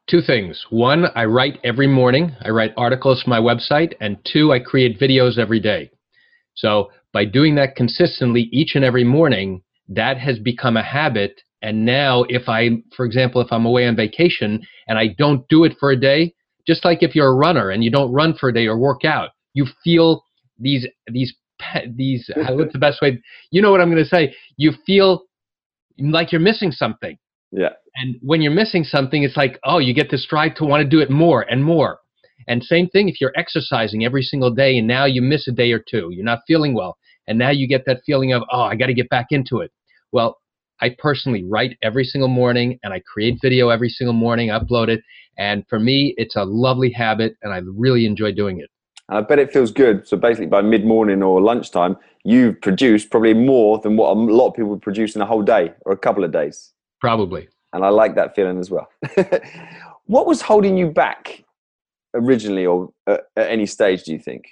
Two 0.09 0.21
things. 0.23 0.65
One, 0.71 1.07
I 1.15 1.25
write 1.27 1.59
every 1.63 1.87
morning. 1.87 2.35
I 2.43 2.51
write 2.51 2.73
articles 2.77 3.23
for 3.23 3.31
my 3.31 3.39
website. 3.39 3.95
And 4.01 4.19
two, 4.25 4.53
I 4.53 4.59
create 4.59 4.99
videos 4.99 5.39
every 5.39 5.61
day. 5.61 5.91
So 6.55 6.91
by 7.13 7.25
doing 7.25 7.55
that 7.57 7.77
consistently 7.77 8.49
each 8.53 8.75
and 8.75 8.85
every 8.85 9.05
morning, 9.05 9.63
that 9.89 10.19
has 10.19 10.39
become 10.39 10.77
a 10.77 10.83
habit. 10.83 11.41
And 11.63 11.85
now 11.85 12.25
if 12.29 12.49
I, 12.49 12.83
for 12.97 13.05
example, 13.05 13.41
if 13.41 13.49
I'm 13.51 13.67
away 13.67 13.87
on 13.87 13.97
vacation 13.97 14.63
and 14.87 14.99
I 14.99 15.09
don't 15.19 15.49
do 15.49 15.65
it 15.65 15.77
for 15.79 15.91
a 15.91 15.97
day, 16.01 16.35
just 16.67 16.85
like 16.85 17.03
if 17.03 17.15
you're 17.15 17.29
a 17.29 17.35
runner 17.35 17.71
and 17.71 17.83
you 17.83 17.91
don't 17.91 18.13
run 18.13 18.35
for 18.35 18.49
a 18.49 18.55
day 18.55 18.67
or 18.67 18.79
work 18.79 19.05
out, 19.05 19.31
you 19.55 19.67
feel 19.83 20.25
these, 20.59 20.87
these, 21.11 21.35
these, 21.97 22.31
what's 22.37 22.73
the 22.73 22.79
best 22.79 23.01
way? 23.01 23.21
You 23.51 23.63
know 23.63 23.71
what 23.71 23.81
I'm 23.81 23.91
going 23.91 24.03
to 24.03 24.09
say? 24.09 24.35
You 24.57 24.73
feel 24.87 25.25
like 25.99 26.31
you're 26.31 26.41
missing 26.41 26.71
something. 26.71 27.19
Yeah. 27.51 27.71
And 28.01 28.17
when 28.23 28.41
you're 28.41 28.53
missing 28.53 28.85
something, 28.85 29.25
it's 29.25 29.37
like, 29.37 29.59
oh, 29.65 29.79
you 29.79 29.93
get 29.93 30.09
to 30.11 30.19
drive 30.29 30.55
to 30.57 30.65
want 30.65 30.83
to 30.83 30.89
do 30.89 31.01
it 31.01 31.11
more 31.11 31.43
and 31.43 31.65
more. 31.65 31.99
And 32.47 32.63
same 32.63 32.89
thing 32.89 33.09
if 33.09 33.21
you're 33.21 33.33
exercising 33.37 34.05
every 34.05 34.23
single 34.23 34.55
day 34.55 34.79
and 34.79 34.87
now 34.87 35.05
you 35.05 35.21
miss 35.21 35.49
a 35.49 35.53
day 35.53 35.73
or 35.73 35.81
two, 35.81 36.11
you're 36.13 36.25
not 36.25 36.41
feeling 36.47 36.75
well. 36.75 36.97
And 37.27 37.39
now 37.39 37.51
you 37.51 37.67
get 37.67 37.85
that 37.87 38.01
feeling 38.07 38.33
of, 38.33 38.43
oh, 38.53 38.63
I 38.63 38.77
got 38.77 38.87
to 38.87 38.95
get 38.95 39.09
back 39.09 39.27
into 39.31 39.59
it. 39.59 39.73
Well, 40.13 40.39
I 40.81 40.95
personally 40.99 41.45
write 41.45 41.77
every 41.83 42.05
single 42.05 42.29
morning 42.29 42.79
and 42.85 42.95
I 42.95 43.01
create 43.01 43.39
video 43.43 43.69
every 43.69 43.89
single 43.89 44.15
morning, 44.15 44.49
upload 44.49 44.89
it. 44.89 45.03
And 45.37 45.65
for 45.69 45.81
me, 45.81 46.15
it's 46.17 46.37
a 46.37 46.45
lovely 46.45 46.91
habit 46.91 47.37
and 47.43 47.53
I 47.53 47.61
really 47.67 48.07
enjoy 48.07 48.33
doing 48.33 48.61
it. 48.61 48.71
And 49.09 49.19
I 49.19 49.23
bet 49.23 49.41
it 49.41 49.53
feels 49.53 49.73
good. 49.73 50.07
So 50.07 50.17
basically, 50.17 50.47
by 50.47 50.63
mid 50.63 50.85
morning 50.85 51.23
or 51.23 51.41
lunchtime, 51.41 51.97
you've 52.25 52.61
produced 52.61 53.11
probably 53.11 53.35
more 53.35 53.81
than 53.81 53.97
what 53.97 54.11
a 54.11 54.15
lot 54.15 54.49
of 54.49 54.55
people 54.55 54.71
would 54.71 54.83
produce 54.83 55.17
in 55.17 55.21
a 55.21 55.27
whole 55.27 55.43
day 55.43 55.73
or 55.85 55.93
a 55.93 55.99
couple 55.99 56.23
of 56.23 56.31
days. 56.31 56.73
Probably 57.01 57.49
and 57.73 57.85
I 57.85 57.89
like 57.89 58.15
that 58.17 58.35
feeling 58.35 58.59
as 58.59 58.71
well. 58.71 58.89
what 60.07 60.27
was 60.27 60.41
holding 60.41 60.77
you 60.77 60.91
back 60.91 61.45
originally, 62.15 62.67
or 62.67 62.91
at, 63.07 63.25
at 63.37 63.51
any 63.51 63.67
stage? 63.67 64.05
Do 64.05 64.13
you 64.13 64.19
think? 64.19 64.47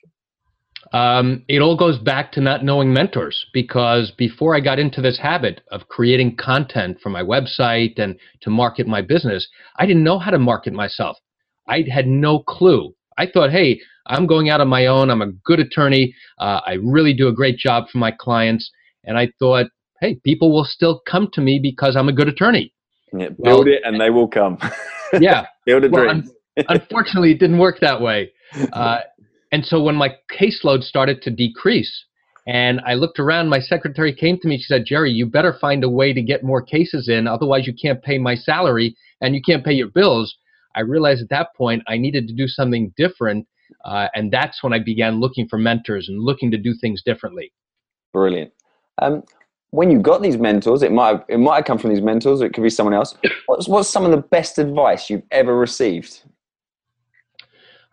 Um, 0.92 1.44
it 1.48 1.61
all 1.61 1.76
goes 1.76 1.98
back 1.98 2.33
to 2.33 2.40
not 2.40 2.64
knowing 2.64 2.92
mentors 2.92 3.46
because 3.52 4.12
before 4.12 4.55
I 4.55 4.61
got 4.61 4.79
into 4.79 5.00
this 5.00 5.18
habit 5.18 5.62
of 5.72 5.88
creating 5.88 6.37
content 6.37 7.00
for 7.00 7.11
my 7.11 7.22
website 7.22 7.98
and 7.98 8.18
to 8.42 8.50
market 8.50 8.87
my 8.87 9.02
business, 9.02 9.48
I 9.79 9.87
didn't 9.87 10.05
know 10.05 10.18
how 10.18 10.31
to 10.31 10.38
market 10.38 10.72
myself. 10.72 11.18
I 11.68 11.85
had 11.90 12.07
no 12.07 12.40
clue. 12.40 12.94
I 13.18 13.26
thought, 13.26 13.50
hey, 13.50 13.81
I'm 14.07 14.26
going 14.26 14.50
out 14.50 14.61
on 14.61 14.68
my 14.68 14.87
own. 14.87 15.11
I'm 15.11 15.22
a 15.22 15.33
good 15.33 15.59
attorney. 15.59 16.14
Uh, 16.38 16.61
I 16.64 16.74
really 16.74 17.12
do 17.12 17.29
a 17.29 17.33
great 17.33 17.59
job 17.59 17.88
for 17.90 17.98
my 17.98 18.12
clients. 18.12 18.70
And 19.05 19.18
I 19.18 19.33
thought, 19.38 19.66
hey, 20.00 20.20
people 20.24 20.52
will 20.52 20.64
still 20.64 21.00
come 21.07 21.29
to 21.33 21.40
me 21.40 21.59
because 21.59 21.96
I'm 21.96 22.09
a 22.09 22.12
good 22.12 22.29
attorney. 22.29 22.72
Yeah, 23.12 23.29
build 23.29 23.66
well, 23.66 23.69
it 23.69 23.83
and 23.85 24.01
they 24.01 24.11
will 24.11 24.29
come. 24.29 24.59
yeah. 25.21 25.47
build 25.64 25.85
a 25.85 25.88
dream. 25.88 26.07
Well, 26.07 26.11
un- 26.11 26.31
unfortunately, 26.69 27.33
it 27.33 27.38
didn't 27.38 27.59
work 27.59 27.81
that 27.81 28.01
way. 28.01 28.33
Uh, 28.73 28.99
and 29.53 29.64
so 29.64 29.83
when 29.83 29.95
my 29.95 30.14
caseload 30.33 30.83
started 30.83 31.23
to 31.23 31.31
decrease, 31.31 32.05
and 32.47 32.81
I 32.87 32.95
looked 32.95 33.19
around, 33.19 33.49
my 33.49 33.59
secretary 33.59 34.14
came 34.14 34.38
to 34.38 34.49
me. 34.49 34.57
She 34.59 34.64
said, 34.64 34.85
Gerry, 34.87 35.11
you 35.11 35.27
better 35.27 35.57
find 35.61 35.83
a 35.83 35.88
way 35.88 36.12
to 36.12 36.23
get 36.23 36.45
more 36.45 36.62
cases 36.62 37.09
in. 37.09 37.27
Otherwise, 37.27 37.66
you 37.66 37.75
can't 37.75 38.03
pay 38.03 38.19
my 38.19 38.37
salary 38.37 38.97
and 39.21 39.35
you 39.35 39.42
can't 39.45 39.64
pay 39.64 39.73
your 39.73 39.88
bills. 39.88 40.37
I 40.77 40.81
realized 40.81 41.23
at 41.23 41.29
that 41.31 41.49
point 41.57 41.83
I 41.88 41.97
needed 41.97 42.29
to 42.29 42.35
do 42.35 42.47
something 42.47 42.92
different. 42.97 43.49
Uh, 43.85 44.07
and 44.14 44.31
that's 44.31 44.62
when 44.62 44.73
I 44.73 44.79
began 44.79 45.19
looking 45.19 45.49
for 45.49 45.59
mentors 45.59 46.09
and 46.09 46.23
looking 46.23 46.53
to 46.53 46.57
do 46.57 46.73
things 46.81 47.03
differently. 47.05 47.53
Brilliant. 48.12 48.53
Um, 49.03 49.25
when 49.77 49.91
you 49.91 49.99
got 49.99 50.23
these 50.23 50.39
mentors, 50.39 50.83
it 50.83 50.91
might 50.91 51.09
have, 51.09 51.25
it 51.29 51.39
might 51.39 51.57
have 51.57 51.65
come 51.67 51.79
from 51.79 51.91
these 51.91 52.03
mentors, 52.03 52.41
or 52.41 52.47
it 52.47 52.55
could 52.55 52.62
be 52.62 52.71
someone 52.71 52.95
else. 52.95 53.15
What's 53.45 53.69
what's 53.69 53.91
some 53.91 54.07
of 54.07 54.11
the 54.11 54.23
best 54.37 54.59
advice 54.59 55.11
you've 55.11 55.29
ever 55.31 55.55
received? 55.55 56.23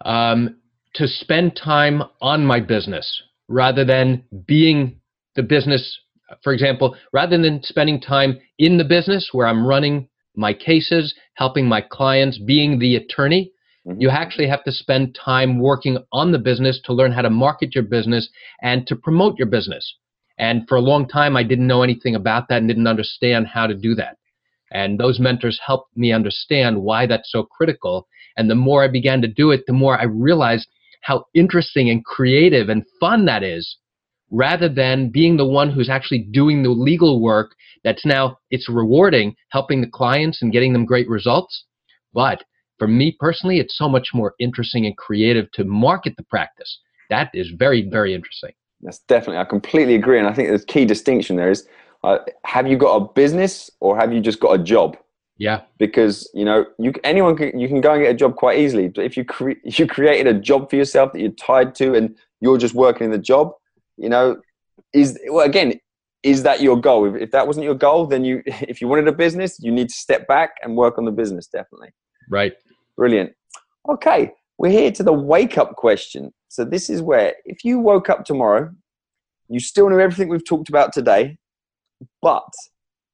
Um, 0.06 0.56
to 0.96 1.08
spend 1.08 1.58
time 1.58 2.04
on 2.22 2.46
my 2.46 2.62
business 2.62 3.22
rather 3.50 3.84
than 3.84 4.24
being 4.48 5.00
the 5.36 5.44
business. 5.44 6.00
For 6.42 6.54
example, 6.54 6.96
rather 7.12 7.38
than 7.38 7.62
spending 7.64 8.00
time 8.00 8.40
in 8.60 8.78
the 8.78 8.86
business 8.86 9.30
where 9.34 9.46
I'm 9.46 9.68
running 9.68 10.08
my 10.36 10.54
cases, 10.54 11.14
helping 11.34 11.68
my 11.68 11.82
clients, 11.82 12.38
being 12.38 12.80
the 12.80 12.96
attorney, 12.96 13.52
mm-hmm. 13.86 14.00
you 14.00 14.10
actually 14.10 14.48
have 14.48 14.64
to 14.64 14.72
spend 14.72 15.16
time 15.16 15.60
working 15.60 15.98
on 16.14 16.32
the 16.32 16.40
business 16.40 16.80
to 16.86 16.94
learn 16.94 17.12
how 17.12 17.24
to 17.24 17.30
market 17.30 17.76
your 17.76 17.84
business 17.84 18.30
and 18.62 18.88
to 18.88 18.96
promote 18.96 19.38
your 19.38 19.48
business. 19.48 19.96
And 20.38 20.68
for 20.68 20.76
a 20.76 20.82
long 20.82 21.08
time, 21.08 21.38
I 21.38 21.44
didn't 21.44 21.68
know 21.68 21.84
anything 21.84 22.16
about 22.16 22.48
that 22.50 22.58
and 22.58 22.68
didn't 22.68 22.88
understand 22.88 23.48
how 23.48 23.68
to 23.68 23.76
do 23.76 23.96
that. 23.96 24.18
And 24.72 25.00
those 25.00 25.20
mentors 25.20 25.60
helped 25.66 25.96
me 25.96 26.12
understand 26.12 26.82
why 26.82 27.06
that's 27.06 27.32
so 27.32 27.44
critical. 27.44 28.08
And 28.36 28.50
the 28.50 28.56
more 28.56 28.84
I 28.84 28.88
began 28.88 29.22
to 29.22 29.28
do 29.28 29.52
it, 29.52 29.62
the 29.68 29.74
more 29.74 30.00
I 30.00 30.06
realized 30.06 30.68
how 31.02 31.26
interesting 31.36 31.90
and 31.90 32.04
creative 32.04 32.70
and 32.70 32.84
fun 33.00 33.26
that 33.26 33.44
is 33.44 33.78
rather 34.32 34.68
than 34.68 35.10
being 35.10 35.38
the 35.38 35.46
one 35.46 35.70
who's 35.70 35.90
actually 35.90 36.28
doing 36.32 36.64
the 36.64 36.70
legal 36.70 37.22
work 37.22 37.52
that's 37.84 38.06
now 38.06 38.38
it's 38.50 38.68
rewarding 38.68 39.36
helping 39.50 39.80
the 39.80 39.88
clients 39.88 40.42
and 40.42 40.52
getting 40.52 40.74
them 40.74 40.86
great 40.86 41.08
results 41.08 41.66
but 42.14 42.44
for 42.80 42.88
me 42.88 43.16
personally 43.20 43.60
it's 43.60 43.78
so 43.78 43.88
much 43.88 44.08
more 44.14 44.34
interesting 44.40 44.86
and 44.86 44.98
creative 44.98 45.52
to 45.52 45.64
market 45.64 46.14
the 46.18 46.24
practice 46.24 46.80
that 47.10 47.30
is 47.34 47.52
very 47.60 47.88
very 47.88 48.14
interesting 48.16 48.52
that's 48.84 49.00
definitely 49.00 49.38
i 49.38 49.44
completely 49.44 49.96
agree 49.96 50.20
and 50.20 50.28
i 50.28 50.34
think 50.34 50.50
the 50.50 50.66
key 50.66 50.86
distinction 50.86 51.36
there 51.36 51.52
is 51.52 51.68
uh, 52.04 52.18
have 52.44 52.68
you 52.68 52.78
got 52.78 52.96
a 52.96 53.14
business 53.14 53.72
or 53.80 53.98
have 53.98 54.12
you 54.14 54.20
just 54.20 54.40
got 54.40 54.52
a 54.52 54.62
job 54.62 54.98
yeah. 55.38 55.62
Because 55.78 56.30
you 56.34 56.46
know, 56.46 56.66
you 56.78 56.94
anyone 57.04 57.36
can 57.36 57.60
you 57.60 57.68
can 57.68 57.82
go 57.82 57.94
and 57.94 58.04
get 58.04 58.12
a 58.12 58.18
job 58.18 58.36
quite 58.36 58.60
easily. 58.60 58.88
But 58.88 59.06
if 59.06 59.18
you 59.18 59.26
cre- 59.26 59.62
you 59.64 59.88
created 59.88 60.28
a 60.28 60.40
job 60.40 60.70
for 60.70 60.76
yourself 60.76 61.14
that 61.14 61.20
you're 61.20 61.32
tied 61.32 61.76
to, 61.76 61.96
and 61.96 62.16
you're 62.40 62.58
just 62.58 62.76
working 62.76 63.06
in 63.06 63.12
the 63.12 63.18
job, 63.18 63.52
you 63.98 64.10
know, 64.10 64.38
is 64.94 65.20
well 65.30 65.46
again, 65.46 65.80
is 66.22 66.44
that 66.44 66.62
your 66.62 66.80
goal? 66.80 67.14
If, 67.14 67.22
if 67.22 67.32
that 67.32 67.48
wasn't 67.48 67.66
your 67.66 67.76
goal, 67.76 68.06
then 68.06 68.24
you 68.24 68.44
if 68.46 68.80
you 68.80 68.88
wanted 68.88 69.08
a 69.08 69.12
business, 69.12 69.60
you 69.60 69.72
need 69.72 69.90
to 69.90 69.96
step 69.96 70.28
back 70.28 70.52
and 70.64 70.78
work 70.78 70.98
on 70.98 71.06
the 71.06 71.12
business. 71.12 71.48
Definitely. 71.48 71.90
Right. 72.30 72.54
Brilliant. 72.96 73.34
Okay, 73.90 74.32
we're 74.58 74.72
here 74.72 74.92
to 74.92 75.04
the 75.04 75.14
wake 75.14 75.58
up 75.58 75.76
question. 75.76 76.32
So 76.54 76.64
this 76.64 76.88
is 76.88 77.02
where 77.02 77.34
if 77.46 77.66
you 77.66 77.80
woke 77.80 78.12
up 78.12 78.26
tomorrow, 78.26 78.70
you 79.50 79.60
still 79.60 79.90
knew 79.90 80.00
everything 80.00 80.30
we've 80.30 80.46
talked 80.46 80.70
about 80.70 80.94
today, 80.94 81.36
but 82.22 82.48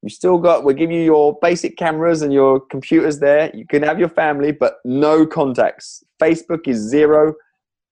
you 0.02 0.10
still 0.10 0.36
got, 0.36 0.62
we'll 0.62 0.76
give 0.76 0.90
you 0.90 1.00
your 1.00 1.38
basic 1.40 1.78
cameras 1.78 2.20
and 2.20 2.34
your 2.34 2.60
computers 2.60 3.18
there. 3.18 3.50
You 3.54 3.66
can 3.66 3.82
have 3.82 3.98
your 3.98 4.10
family, 4.10 4.52
but 4.52 4.74
no 4.84 5.24
contacts. 5.24 6.04
Facebook 6.20 6.68
is 6.68 6.76
zero. 6.76 7.32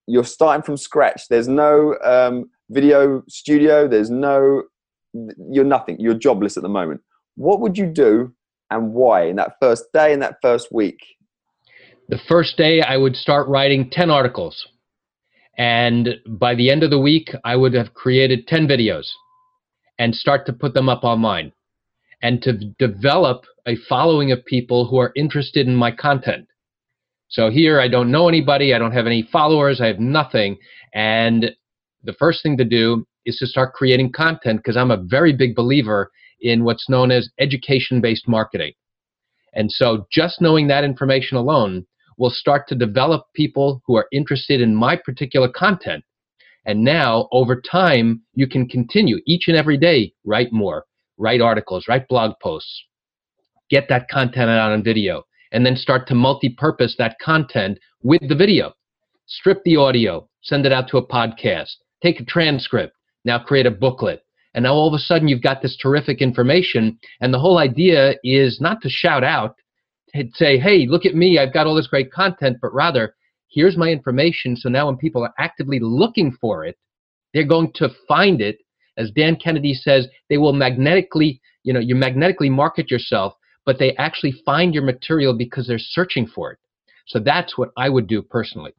You're 0.06 0.24
starting 0.24 0.62
from 0.62 0.76
scratch. 0.76 1.28
There's 1.30 1.48
no 1.48 1.96
um, 2.04 2.50
video 2.68 3.22
studio. 3.26 3.88
There's 3.88 4.10
no, 4.10 4.64
you're 5.50 5.64
nothing. 5.64 5.96
You're 5.98 6.12
jobless 6.12 6.58
at 6.58 6.62
the 6.62 6.68
moment. 6.68 7.00
What 7.36 7.60
would 7.60 7.78
you 7.78 7.86
do 7.86 8.34
and 8.70 8.92
why 8.92 9.28
in 9.28 9.36
that 9.36 9.54
first 9.62 9.86
day, 9.94 10.12
in 10.12 10.20
that 10.20 10.36
first 10.42 10.68
week? 10.70 10.98
The 12.10 12.18
first 12.28 12.58
day, 12.58 12.82
I 12.82 12.98
would 12.98 13.16
start 13.16 13.48
writing 13.48 13.88
10 13.88 14.10
articles. 14.10 14.68
And 15.58 16.16
by 16.26 16.54
the 16.54 16.70
end 16.70 16.84
of 16.84 16.90
the 16.90 17.00
week, 17.00 17.34
I 17.44 17.56
would 17.56 17.74
have 17.74 17.92
created 17.92 18.46
10 18.46 18.68
videos 18.68 19.08
and 19.98 20.14
start 20.14 20.46
to 20.46 20.52
put 20.52 20.72
them 20.72 20.88
up 20.88 21.02
online 21.02 21.52
and 22.22 22.40
to 22.42 22.52
develop 22.78 23.44
a 23.66 23.76
following 23.88 24.30
of 24.30 24.44
people 24.44 24.86
who 24.86 24.98
are 24.98 25.12
interested 25.16 25.66
in 25.66 25.74
my 25.74 25.90
content. 25.90 26.46
So 27.28 27.50
here 27.50 27.80
I 27.80 27.88
don't 27.88 28.10
know 28.10 28.28
anybody, 28.28 28.72
I 28.72 28.78
don't 28.78 28.92
have 28.92 29.06
any 29.06 29.28
followers, 29.30 29.80
I 29.80 29.86
have 29.86 29.98
nothing. 29.98 30.56
And 30.94 31.50
the 32.04 32.14
first 32.14 32.42
thing 32.42 32.56
to 32.56 32.64
do 32.64 33.06
is 33.26 33.36
to 33.38 33.46
start 33.46 33.74
creating 33.74 34.12
content 34.12 34.60
because 34.60 34.76
I'm 34.76 34.90
a 34.90 34.96
very 34.96 35.32
big 35.32 35.54
believer 35.54 36.10
in 36.40 36.64
what's 36.64 36.88
known 36.88 37.10
as 37.10 37.28
education 37.38 38.00
based 38.00 38.26
marketing. 38.28 38.72
And 39.54 39.70
so 39.70 40.06
just 40.10 40.40
knowing 40.40 40.68
that 40.68 40.84
information 40.84 41.36
alone 41.36 41.84
will 42.18 42.30
start 42.30 42.68
to 42.68 42.74
develop 42.74 43.24
people 43.34 43.82
who 43.86 43.96
are 43.96 44.08
interested 44.12 44.60
in 44.60 44.74
my 44.74 44.96
particular 44.96 45.48
content. 45.48 46.04
And 46.66 46.84
now, 46.84 47.28
over 47.32 47.58
time, 47.60 48.22
you 48.34 48.46
can 48.46 48.68
continue 48.68 49.20
each 49.26 49.48
and 49.48 49.56
every 49.56 49.78
day, 49.78 50.12
write 50.24 50.52
more, 50.52 50.84
write 51.16 51.40
articles, 51.40 51.86
write 51.88 52.08
blog 52.08 52.32
posts, 52.42 52.84
get 53.70 53.88
that 53.88 54.08
content 54.08 54.50
out 54.50 54.72
on 54.72 54.82
video, 54.82 55.22
and 55.52 55.64
then 55.64 55.76
start 55.76 56.06
to 56.08 56.14
multi-purpose 56.14 56.96
that 56.98 57.18
content 57.20 57.78
with 58.02 58.28
the 58.28 58.34
video. 58.34 58.74
Strip 59.26 59.62
the 59.64 59.76
audio, 59.76 60.28
send 60.42 60.66
it 60.66 60.72
out 60.72 60.88
to 60.88 60.98
a 60.98 61.06
podcast, 61.06 61.76
take 62.02 62.20
a 62.20 62.24
transcript, 62.24 62.94
now 63.24 63.38
create 63.38 63.66
a 63.66 63.70
booklet. 63.70 64.22
And 64.54 64.64
now 64.64 64.74
all 64.74 64.88
of 64.88 64.94
a 64.94 64.98
sudden 64.98 65.28
you've 65.28 65.42
got 65.42 65.62
this 65.62 65.76
terrific 65.76 66.20
information. 66.20 66.98
And 67.20 67.32
the 67.32 67.38
whole 67.38 67.58
idea 67.58 68.14
is 68.24 68.60
not 68.60 68.80
to 68.82 68.88
shout 68.88 69.22
out, 69.22 69.54
to 70.14 70.24
say, 70.34 70.58
hey, 70.58 70.86
look 70.86 71.06
at 71.06 71.14
me, 71.14 71.38
I've 71.38 71.52
got 71.52 71.66
all 71.66 71.74
this 71.74 71.86
great 71.86 72.12
content, 72.12 72.58
but 72.60 72.74
rather, 72.74 73.14
here's 73.48 73.76
my 73.76 73.88
information. 73.88 74.56
So 74.56 74.68
now 74.68 74.86
when 74.86 74.96
people 74.96 75.22
are 75.22 75.34
actively 75.38 75.78
looking 75.80 76.36
for 76.40 76.64
it, 76.64 76.76
they're 77.32 77.44
going 77.44 77.72
to 77.74 77.90
find 78.06 78.40
it 78.40 78.58
as 78.98 79.12
Dan 79.12 79.36
Kennedy 79.36 79.72
says, 79.72 80.08
they 80.28 80.36
will 80.36 80.52
magnetically, 80.52 81.40
you 81.62 81.72
know, 81.72 81.80
you 81.80 81.94
magnetically 81.94 82.50
market 82.50 82.90
yourself, 82.90 83.32
but 83.64 83.78
they 83.78 83.94
actually 83.96 84.32
find 84.44 84.74
your 84.74 84.82
material 84.82 85.32
because 85.32 85.66
they're 85.66 85.78
searching 85.78 86.26
for 86.26 86.52
it. 86.52 86.58
So 87.06 87.20
that's 87.20 87.56
what 87.56 87.70
I 87.76 87.88
would 87.88 88.08
do 88.08 88.20
personally. 88.20 88.72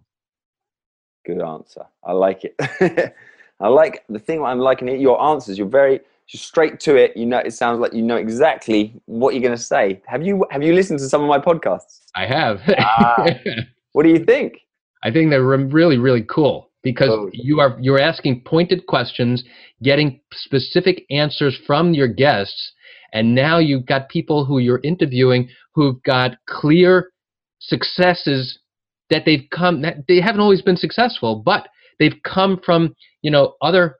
Good 1.26 1.42
answer. 1.42 1.86
I 2.04 2.12
like 2.12 2.44
it. 2.44 3.16
I 3.60 3.68
like 3.68 4.04
the 4.10 4.20
thing 4.20 4.44
I'm 4.44 4.60
liking 4.60 4.90
it. 4.90 5.00
Your 5.00 5.22
answers. 5.22 5.58
You're 5.58 5.68
very 5.68 6.02
straight 6.38 6.80
to 6.82 6.96
it. 6.96 7.16
You 7.18 7.26
know, 7.26 7.40
it 7.40 7.54
sounds 7.54 7.80
like 7.80 7.94
you 7.94 8.02
know 8.02 8.18
exactly 8.18 8.94
what 9.06 9.34
you're 9.34 9.42
going 9.42 9.56
to 9.56 9.62
say. 9.62 10.02
Have 10.08 10.26
you 10.26 10.46
have 10.52 10.64
you 10.64 10.74
listened 10.74 11.00
to 11.00 11.10
some 11.10 11.22
of 11.22 11.28
my 11.28 11.40
podcasts? 11.40 12.02
I 12.16 12.26
have. 12.26 12.62
ah, 12.80 13.26
what 13.94 14.04
do 14.04 14.10
you 14.10 14.24
think? 14.24 14.60
I 15.04 15.12
think 15.12 15.30
they're 15.30 15.44
really 15.44 15.98
really 15.98 16.24
cool 16.24 16.70
because 16.84 17.10
oh. 17.12 17.30
you 17.34 17.60
are 17.60 17.78
you're 17.80 18.00
asking 18.00 18.42
pointed 18.46 18.86
questions, 18.88 19.44
getting 19.84 20.20
specific 20.34 21.06
answers 21.10 21.58
from 21.66 21.94
your 21.94 22.08
guests, 22.08 22.74
and 23.14 23.36
now 23.36 23.58
you've 23.58 23.86
got 23.86 24.10
people 24.10 24.46
who 24.46 24.60
you're 24.60 24.82
interviewing 24.84 25.50
who've 25.74 26.02
got 26.04 26.32
clear 26.48 27.12
successes 27.60 28.60
that 29.10 29.24
they've 29.26 29.48
come 29.52 29.82
that 29.82 30.08
they 30.08 30.20
haven't 30.20 30.42
always 30.42 30.62
been 30.62 30.78
successful, 30.78 31.42
but 31.44 31.68
they've 32.00 32.22
come 32.24 32.60
from 32.64 32.96
you 33.22 33.32
know 33.32 33.56
other 33.62 33.96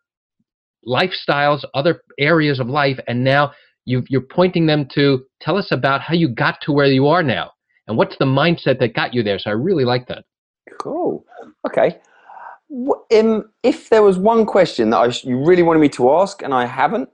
lifestyles, 0.88 1.64
other 1.74 2.02
areas 2.18 2.60
of 2.60 2.68
life, 2.68 3.00
and 3.08 3.24
now 3.24 3.52
you 3.86 4.04
are 4.14 4.22
pointing 4.22 4.68
them 4.68 4.88
to 4.94 5.26
tell 5.42 5.58
us 5.58 5.72
about 5.72 6.02
how 6.02 6.14
you 6.14 6.30
got 6.30 6.62
to 6.62 6.72
where 6.72 6.88
you 6.88 7.08
are 7.08 7.24
now 7.24 7.52
and 7.88 7.98
what's 7.98 8.18
the 8.18 8.26
mindset 8.26 8.80
that 8.80 8.94
got 8.94 9.14
you 9.14 9.24
there. 9.24 9.40
So 9.40 9.50
I 9.50 9.54
really 9.54 9.86
like 9.86 10.08
that. 10.08 10.26
Cool. 10.80 11.26
Okay. 11.68 12.00
Um, 13.12 13.50
if 13.64 13.90
there 13.90 14.04
was 14.04 14.20
one 14.20 14.46
question 14.46 14.92
that 14.92 14.98
I, 14.98 15.06
you 15.28 15.44
really 15.44 15.64
wanted 15.64 15.80
me 15.80 15.90
to 15.90 16.12
ask 16.12 16.44
and 16.44 16.54
I 16.54 16.68
haven't, 16.68 17.10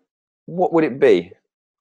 what 0.47 0.73
would 0.73 0.83
it 0.83 0.99
be? 0.99 1.31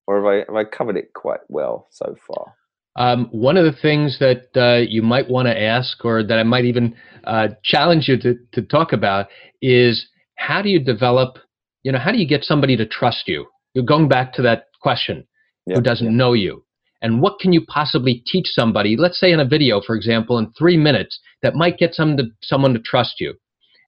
Or 0.07 0.17
have 0.17 0.27
I, 0.27 0.35
have 0.47 0.55
I 0.55 0.65
covered 0.65 0.97
it 0.97 1.13
quite 1.15 1.41
well 1.49 1.89
so 1.91 2.15
far? 2.27 2.55
Um, 2.97 3.27
one 3.33 3.57
of 3.57 3.65
the 3.65 3.81
things 3.81 4.19
that 4.21 4.47
uh, 4.55 4.87
you 4.89 5.03
might 5.03 5.29
want 5.29 5.49
to 5.49 5.61
ask, 5.61 6.05
or 6.05 6.23
that 6.23 6.39
I 6.39 6.45
might 6.45 6.65
even 6.65 6.95
uh, 7.25 7.49
challenge 7.65 8.07
you 8.07 8.17
to, 8.19 8.37
to 8.53 8.63
talk 8.63 8.93
about, 8.93 9.27
is 9.61 10.07
how 10.37 10.63
do 10.63 10.69
you 10.69 10.79
develop, 10.79 11.39
you 11.85 11.93
know, 11.93 11.99
how 11.99 12.11
do 12.11 12.19
you 12.19 12.27
get 12.27 12.43
somebody 12.45 12.77
to 12.77 12.87
trust 12.87 13.29
you? 13.29 13.47
You're 13.75 13.85
going 13.85 14.09
back 14.09 14.33
to 14.35 14.43
that 14.43 14.65
question 14.81 15.27
who 15.67 15.81
doesn't 15.81 16.17
know 16.17 16.33
you. 16.33 16.65
and 17.05 17.21
what 17.21 17.39
can 17.39 17.53
you 17.53 17.63
possibly 17.67 18.23
teach 18.27 18.47
somebody, 18.49 18.97
let's 18.97 19.21
say 19.21 19.31
in 19.31 19.39
a 19.39 19.45
video, 19.45 19.79
for 19.83 19.95
example, 19.95 20.39
in 20.39 20.51
three 20.53 20.79
minutes, 20.79 21.21
that 21.43 21.55
might 21.55 21.77
get 21.77 21.95
some 21.95 22.17
to, 22.17 22.25
someone 22.43 22.73
to 22.73 22.81
trust 22.81 23.21
you. 23.21 23.35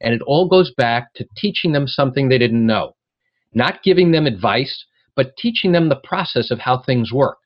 And 0.02 0.12
it 0.12 0.20
all 0.26 0.46
goes 0.46 0.70
back 0.76 1.14
to 1.14 1.26
teaching 1.34 1.72
them 1.72 1.88
something 1.88 2.28
they 2.28 2.36
didn't 2.36 2.66
know. 2.66 2.94
Not 3.54 3.82
giving 3.82 4.12
them 4.12 4.26
advice, 4.26 4.84
but 5.14 5.34
teaching 5.38 5.72
them 5.72 5.88
the 5.88 6.02
process 6.04 6.50
of 6.50 6.58
how 6.58 6.82
things 6.82 7.10
work. 7.10 7.38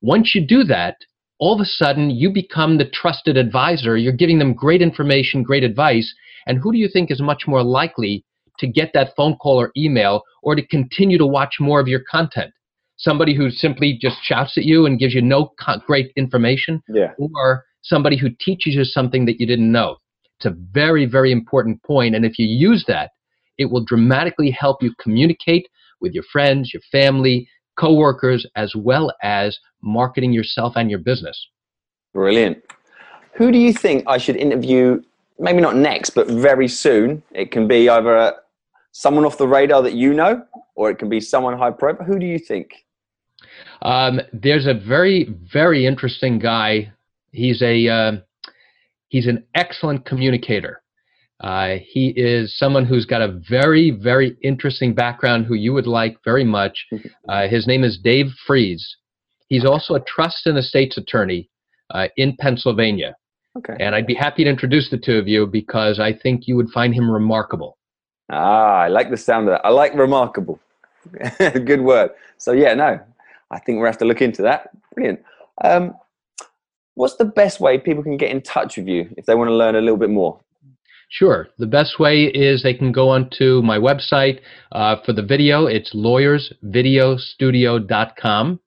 Once 0.00 0.36
you 0.36 0.46
do 0.46 0.62
that, 0.62 0.94
all 1.40 1.52
of 1.52 1.60
a 1.60 1.64
sudden 1.64 2.10
you 2.10 2.30
become 2.30 2.78
the 2.78 2.88
trusted 2.88 3.36
advisor. 3.36 3.96
You're 3.96 4.12
giving 4.12 4.38
them 4.38 4.54
great 4.54 4.80
information, 4.80 5.42
great 5.42 5.64
advice. 5.64 6.14
And 6.46 6.58
who 6.58 6.70
do 6.70 6.78
you 6.78 6.88
think 6.88 7.10
is 7.10 7.20
much 7.20 7.42
more 7.48 7.64
likely 7.64 8.24
to 8.58 8.66
get 8.66 8.92
that 8.94 9.14
phone 9.16 9.36
call 9.36 9.60
or 9.60 9.72
email 9.76 10.22
or 10.42 10.54
to 10.54 10.66
continue 10.66 11.18
to 11.18 11.26
watch 11.26 11.56
more 11.60 11.80
of 11.80 11.88
your 11.88 12.00
content? 12.10 12.52
Somebody 12.96 13.34
who 13.34 13.50
simply 13.50 13.96
just 14.00 14.16
shouts 14.22 14.58
at 14.58 14.64
you 14.64 14.86
and 14.86 14.98
gives 14.98 15.14
you 15.14 15.22
no 15.22 15.52
great 15.86 16.12
information, 16.16 16.82
yeah. 16.88 17.12
or 17.18 17.64
somebody 17.82 18.16
who 18.16 18.28
teaches 18.40 18.74
you 18.74 18.84
something 18.84 19.24
that 19.26 19.40
you 19.40 19.46
didn't 19.46 19.70
know. 19.70 19.96
It's 20.38 20.46
a 20.46 20.56
very, 20.72 21.06
very 21.06 21.32
important 21.32 21.82
point. 21.82 22.14
And 22.14 22.24
if 22.24 22.38
you 22.38 22.46
use 22.46 22.84
that, 22.88 23.10
it 23.56 23.66
will 23.66 23.84
dramatically 23.84 24.50
help 24.50 24.82
you 24.82 24.92
communicate 25.00 25.68
with 26.00 26.12
your 26.12 26.24
friends, 26.24 26.72
your 26.72 26.82
family, 26.92 27.48
coworkers, 27.76 28.46
as 28.56 28.74
well 28.74 29.12
as 29.22 29.58
marketing 29.82 30.32
yourself 30.32 30.74
and 30.76 30.90
your 30.90 30.98
business. 30.98 31.48
Brilliant. 32.14 32.58
Who 33.34 33.52
do 33.52 33.58
you 33.58 33.72
think 33.72 34.04
I 34.06 34.18
should 34.18 34.36
interview? 34.36 35.02
Maybe 35.38 35.60
not 35.60 35.76
next, 35.76 36.10
but 36.10 36.26
very 36.26 36.66
soon. 36.66 37.22
It 37.32 37.52
can 37.52 37.68
be 37.68 37.88
either 37.88 38.16
a, 38.16 38.34
someone 38.92 39.24
off 39.24 39.38
the 39.38 39.48
radar 39.48 39.82
that 39.82 39.94
you 39.94 40.14
know, 40.14 40.42
or 40.74 40.90
it 40.90 40.98
can 40.98 41.08
be 41.08 41.20
someone 41.20 41.56
high 41.56 41.70
profile. 41.70 42.06
Who 42.06 42.18
do 42.18 42.26
you 42.26 42.38
think? 42.38 42.70
Um, 43.82 44.20
there's 44.32 44.66
a 44.66 44.74
very, 44.74 45.34
very 45.52 45.86
interesting 45.86 46.38
guy. 46.38 46.92
He's 47.32 47.62
a 47.62 47.88
uh, 47.88 48.12
he's 49.08 49.26
an 49.26 49.44
excellent 49.54 50.04
communicator. 50.04 50.82
Uh, 51.40 51.76
he 51.84 52.08
is 52.16 52.58
someone 52.58 52.84
who's 52.84 53.06
got 53.06 53.22
a 53.22 53.40
very, 53.48 53.92
very 53.92 54.36
interesting 54.42 54.92
background 54.92 55.46
who 55.46 55.54
you 55.54 55.72
would 55.72 55.86
like 55.86 56.16
very 56.24 56.44
much. 56.44 56.86
Uh, 57.28 57.46
his 57.46 57.66
name 57.66 57.84
is 57.84 57.98
Dave 57.98 58.32
Frees. 58.46 58.96
He's 59.48 59.66
also 59.66 59.94
a 59.94 60.00
trust 60.00 60.46
and 60.46 60.56
estates 60.56 60.96
attorney 60.96 61.50
uh, 61.90 62.08
in 62.16 62.34
Pennsylvania. 62.40 63.14
Okay. 63.56 63.76
And 63.78 63.94
I'd 63.94 64.06
be 64.06 64.14
happy 64.14 64.44
to 64.44 64.50
introduce 64.50 64.88
the 64.88 64.96
two 64.96 65.18
of 65.18 65.28
you 65.28 65.46
because 65.46 66.00
I 66.00 66.14
think 66.14 66.46
you 66.46 66.56
would 66.56 66.70
find 66.70 66.94
him 66.94 67.10
remarkable. 67.10 67.77
Ah, 68.30 68.80
I 68.80 68.88
like 68.88 69.10
the 69.10 69.16
sound 69.16 69.48
of 69.48 69.54
that. 69.54 69.64
I 69.64 69.70
like 69.70 69.94
remarkable. 69.94 70.60
Good 71.38 71.80
word. 71.80 72.10
So, 72.36 72.52
yeah, 72.52 72.74
no, 72.74 73.00
I 73.50 73.58
think 73.58 73.78
we'll 73.78 73.86
have 73.86 73.98
to 73.98 74.04
look 74.04 74.20
into 74.20 74.42
that. 74.42 74.70
Brilliant. 74.94 75.20
Um, 75.64 75.94
what's 76.94 77.16
the 77.16 77.24
best 77.24 77.60
way 77.60 77.78
people 77.78 78.02
can 78.02 78.16
get 78.16 78.30
in 78.30 78.42
touch 78.42 78.76
with 78.76 78.86
you 78.86 79.08
if 79.16 79.26
they 79.26 79.34
want 79.34 79.48
to 79.48 79.54
learn 79.54 79.76
a 79.76 79.80
little 79.80 79.96
bit 79.96 80.10
more? 80.10 80.38
Sure. 81.10 81.48
The 81.56 81.66
best 81.66 81.98
way 81.98 82.24
is 82.24 82.62
they 82.62 82.74
can 82.74 82.92
go 82.92 83.08
onto 83.08 83.62
my 83.62 83.78
website 83.78 84.40
uh, 84.72 84.96
for 85.06 85.14
the 85.14 85.22
video. 85.22 85.64
It's 85.66 85.94
lawyersvideostudio.com. 85.94 88.60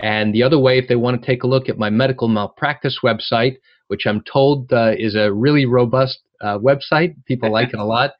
And 0.00 0.34
the 0.34 0.42
other 0.42 0.58
way, 0.58 0.78
if 0.78 0.88
they 0.88 0.96
want 0.96 1.20
to 1.20 1.26
take 1.26 1.42
a 1.42 1.46
look 1.46 1.68
at 1.68 1.76
my 1.78 1.90
medical 1.90 2.28
malpractice 2.28 3.00
website, 3.04 3.58
which 3.88 4.06
I'm 4.06 4.22
told 4.22 4.72
uh, 4.72 4.92
is 4.96 5.14
a 5.14 5.30
really 5.32 5.66
robust 5.66 6.20
uh, 6.40 6.56
website, 6.58 7.14
people 7.26 7.52
like 7.52 7.74
it 7.74 7.78
a 7.78 7.84
lot, 7.84 8.12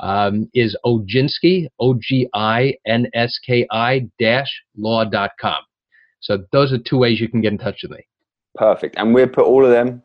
um, 0.00 0.48
is 0.54 0.76
Oginski, 0.84 1.68
O 1.80 1.94
G 1.94 2.28
I 2.34 2.74
N 2.86 3.08
S 3.14 3.38
K 3.38 3.66
I 3.70 4.08
dash 4.18 4.62
law.com. 4.76 5.62
So 6.20 6.44
those 6.52 6.72
are 6.72 6.78
two 6.78 6.98
ways 6.98 7.20
you 7.20 7.28
can 7.28 7.40
get 7.40 7.52
in 7.52 7.58
touch 7.58 7.82
with 7.82 7.92
me. 7.92 8.06
Perfect. 8.54 8.96
And 8.98 9.14
we'll 9.14 9.28
put 9.28 9.44
all 9.44 9.64
of 9.64 9.70
them 9.70 10.02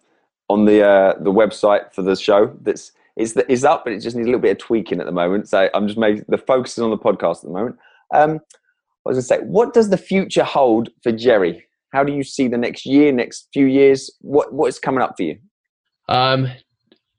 on 0.50 0.66
the 0.66 0.86
uh, 0.86 1.14
the 1.20 1.32
website 1.32 1.94
for 1.94 2.02
the 2.02 2.16
show. 2.16 2.56
That's 2.62 2.92
it's, 3.16 3.36
it's 3.36 3.64
up, 3.64 3.84
but 3.84 3.94
it 3.94 4.00
just 4.00 4.16
needs 4.16 4.26
a 4.26 4.30
little 4.30 4.42
bit 4.42 4.52
of 4.52 4.58
tweaking 4.58 5.00
at 5.00 5.06
the 5.06 5.12
moment. 5.12 5.48
So 5.48 5.70
I'm 5.74 5.88
just 5.88 6.00
making 6.00 6.26
the 6.28 6.38
focus 6.38 6.78
is 6.78 6.84
on 6.84 6.90
the 6.90 6.98
podcast 6.98 7.38
at 7.38 7.44
the 7.44 7.50
moment. 7.50 7.78
Um, 8.14 8.40
I 9.06 9.10
was 9.10 9.16
going 9.16 9.16
to 9.16 9.22
say, 9.22 9.40
what 9.40 9.74
does 9.74 9.90
the 9.90 9.98
future 9.98 10.44
hold 10.44 10.90
for 11.02 11.12
Gerry? 11.12 11.66
How 11.92 12.04
do 12.04 12.14
you 12.14 12.24
see 12.24 12.48
the 12.48 12.58
next 12.58 12.86
year, 12.86 13.12
next 13.12 13.50
few 13.54 13.66
years? 13.66 14.10
What 14.22 14.54
what 14.54 14.68
is 14.68 14.80
coming 14.80 15.02
up 15.02 15.16
for 15.18 15.24
you? 15.24 15.38
Um, 16.10 16.48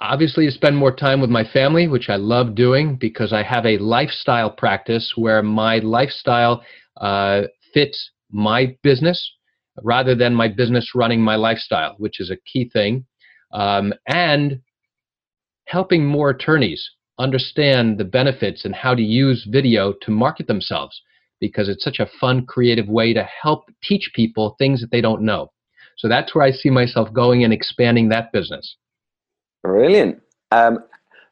obviously, 0.00 0.46
to 0.46 0.52
spend 0.52 0.76
more 0.76 0.94
time 0.94 1.20
with 1.20 1.30
my 1.30 1.44
family, 1.44 1.88
which 1.88 2.08
I 2.08 2.16
love 2.16 2.54
doing 2.54 2.96
because 2.96 3.32
I 3.32 3.42
have 3.42 3.66
a 3.66 3.78
lifestyle 3.78 4.50
practice 4.50 5.12
where 5.16 5.42
my 5.42 5.78
lifestyle 5.78 6.62
uh, 6.98 7.42
fits 7.72 8.10
my 8.30 8.76
business 8.82 9.32
rather 9.82 10.14
than 10.14 10.34
my 10.34 10.48
business 10.48 10.94
running 10.94 11.20
my 11.20 11.36
lifestyle, 11.36 11.94
which 11.98 12.20
is 12.20 12.30
a 12.30 12.36
key 12.50 12.68
thing. 12.72 13.06
Um, 13.52 13.92
and 14.06 14.60
helping 15.66 16.04
more 16.04 16.30
attorneys 16.30 16.90
understand 17.18 17.98
the 17.98 18.04
benefits 18.04 18.64
and 18.64 18.74
how 18.74 18.94
to 18.94 19.02
use 19.02 19.46
video 19.50 19.92
to 20.02 20.10
market 20.10 20.46
themselves 20.46 21.00
because 21.40 21.68
it's 21.68 21.84
such 21.84 21.98
a 21.98 22.10
fun, 22.20 22.46
creative 22.46 22.88
way 22.88 23.12
to 23.12 23.28
help 23.42 23.64
teach 23.82 24.10
people 24.14 24.56
things 24.58 24.80
that 24.80 24.90
they 24.90 25.00
don't 25.00 25.22
know. 25.22 25.50
So 25.96 26.08
that's 26.08 26.34
where 26.34 26.44
I 26.44 26.50
see 26.50 26.70
myself 26.70 27.12
going 27.12 27.44
and 27.44 27.52
expanding 27.52 28.08
that 28.08 28.32
business. 28.32 28.76
Brilliant. 29.64 30.22
Um, 30.52 30.84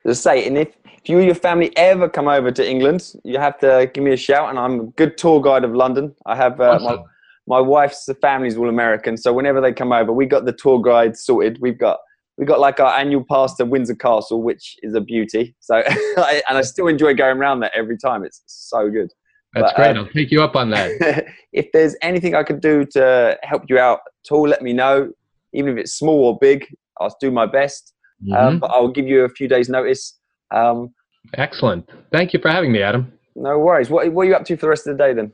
I 0.06 0.12
say, 0.14 0.46
and 0.46 0.58
if, 0.58 0.68
if 0.84 1.08
you 1.08 1.18
or 1.18 1.22
your 1.22 1.34
family 1.34 1.76
ever 1.76 2.08
come 2.08 2.26
over 2.26 2.50
to 2.50 2.68
England, 2.68 3.12
you 3.22 3.38
have 3.38 3.58
to 3.60 3.88
give 3.92 4.02
me 4.02 4.12
a 4.12 4.16
shout. 4.16 4.50
And 4.50 4.58
I'm 4.58 4.80
a 4.80 4.84
good 4.84 5.16
tour 5.16 5.40
guide 5.40 5.62
of 5.62 5.74
London. 5.74 6.14
I 6.26 6.34
have 6.34 6.60
uh, 6.60 6.78
awesome. 6.80 7.04
my, 7.46 7.58
my 7.58 7.60
wife's 7.60 8.08
family's 8.20 8.56
all 8.56 8.68
American, 8.68 9.16
so 9.16 9.32
whenever 9.32 9.60
they 9.60 9.72
come 9.72 9.92
over, 9.92 10.12
we 10.12 10.26
got 10.26 10.44
the 10.46 10.52
tour 10.52 10.80
guide 10.80 11.16
sorted. 11.16 11.58
We've 11.60 11.78
got 11.78 11.98
we 12.38 12.46
got 12.46 12.60
like 12.60 12.80
our 12.80 12.98
annual 12.98 13.24
pass 13.28 13.54
to 13.56 13.64
Windsor 13.66 13.94
Castle, 13.94 14.42
which 14.42 14.76
is 14.82 14.94
a 14.94 15.00
beauty. 15.00 15.54
So, 15.60 15.76
and 16.16 16.42
I 16.48 16.62
still 16.62 16.88
enjoy 16.88 17.14
going 17.14 17.36
around 17.36 17.60
there 17.60 17.70
every 17.76 17.98
time. 17.98 18.24
It's 18.24 18.42
so 18.46 18.90
good. 18.90 19.12
That's 19.54 19.72
but, 19.72 19.76
great. 19.76 19.96
Uh, 19.96 20.00
I'll 20.00 20.08
take 20.08 20.30
you 20.30 20.42
up 20.42 20.56
on 20.56 20.70
that. 20.70 21.26
if 21.52 21.70
there's 21.72 21.94
anything 22.00 22.34
I 22.34 22.42
could 22.42 22.60
do 22.60 22.86
to 22.92 23.38
help 23.42 23.64
you 23.68 23.78
out 23.78 24.00
at 24.24 24.32
all, 24.32 24.48
let 24.48 24.62
me 24.62 24.72
know. 24.72 25.12
Even 25.52 25.72
if 25.72 25.78
it's 25.78 25.92
small 25.92 26.24
or 26.24 26.38
big, 26.38 26.66
I'll 26.98 27.14
do 27.20 27.30
my 27.30 27.44
best. 27.44 27.91
Um, 28.22 28.28
mm-hmm. 28.28 28.46
Um, 28.46 28.58
but 28.58 28.70
I'll 28.70 28.88
give 28.88 29.06
you 29.06 29.24
a 29.24 29.28
few 29.28 29.48
days' 29.48 29.68
notice. 29.68 30.18
Um, 30.50 30.94
Excellent. 31.34 31.88
Thank 32.12 32.32
you 32.32 32.40
for 32.40 32.50
having 32.50 32.72
me, 32.72 32.82
Adam. 32.82 33.12
No 33.34 33.58
worries. 33.58 33.90
What, 33.90 34.12
what 34.12 34.22
are 34.22 34.28
you 34.28 34.34
up 34.34 34.44
to 34.46 34.56
for 34.56 34.66
the 34.66 34.70
rest 34.70 34.86
of 34.86 34.96
the 34.96 35.02
day 35.02 35.14
then? 35.14 35.32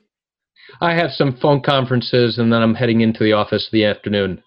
I 0.81 0.95
have 0.95 1.11
some 1.13 1.37
phone 1.37 1.63
conferences, 1.63 2.39
and 2.39 2.53
then 2.53 2.63
I'm 2.63 2.75
heading 2.75 3.01
into 3.01 3.25
the 3.25 3.33
office 3.33 3.69
the 3.73 3.85
afternoon. 3.85 4.43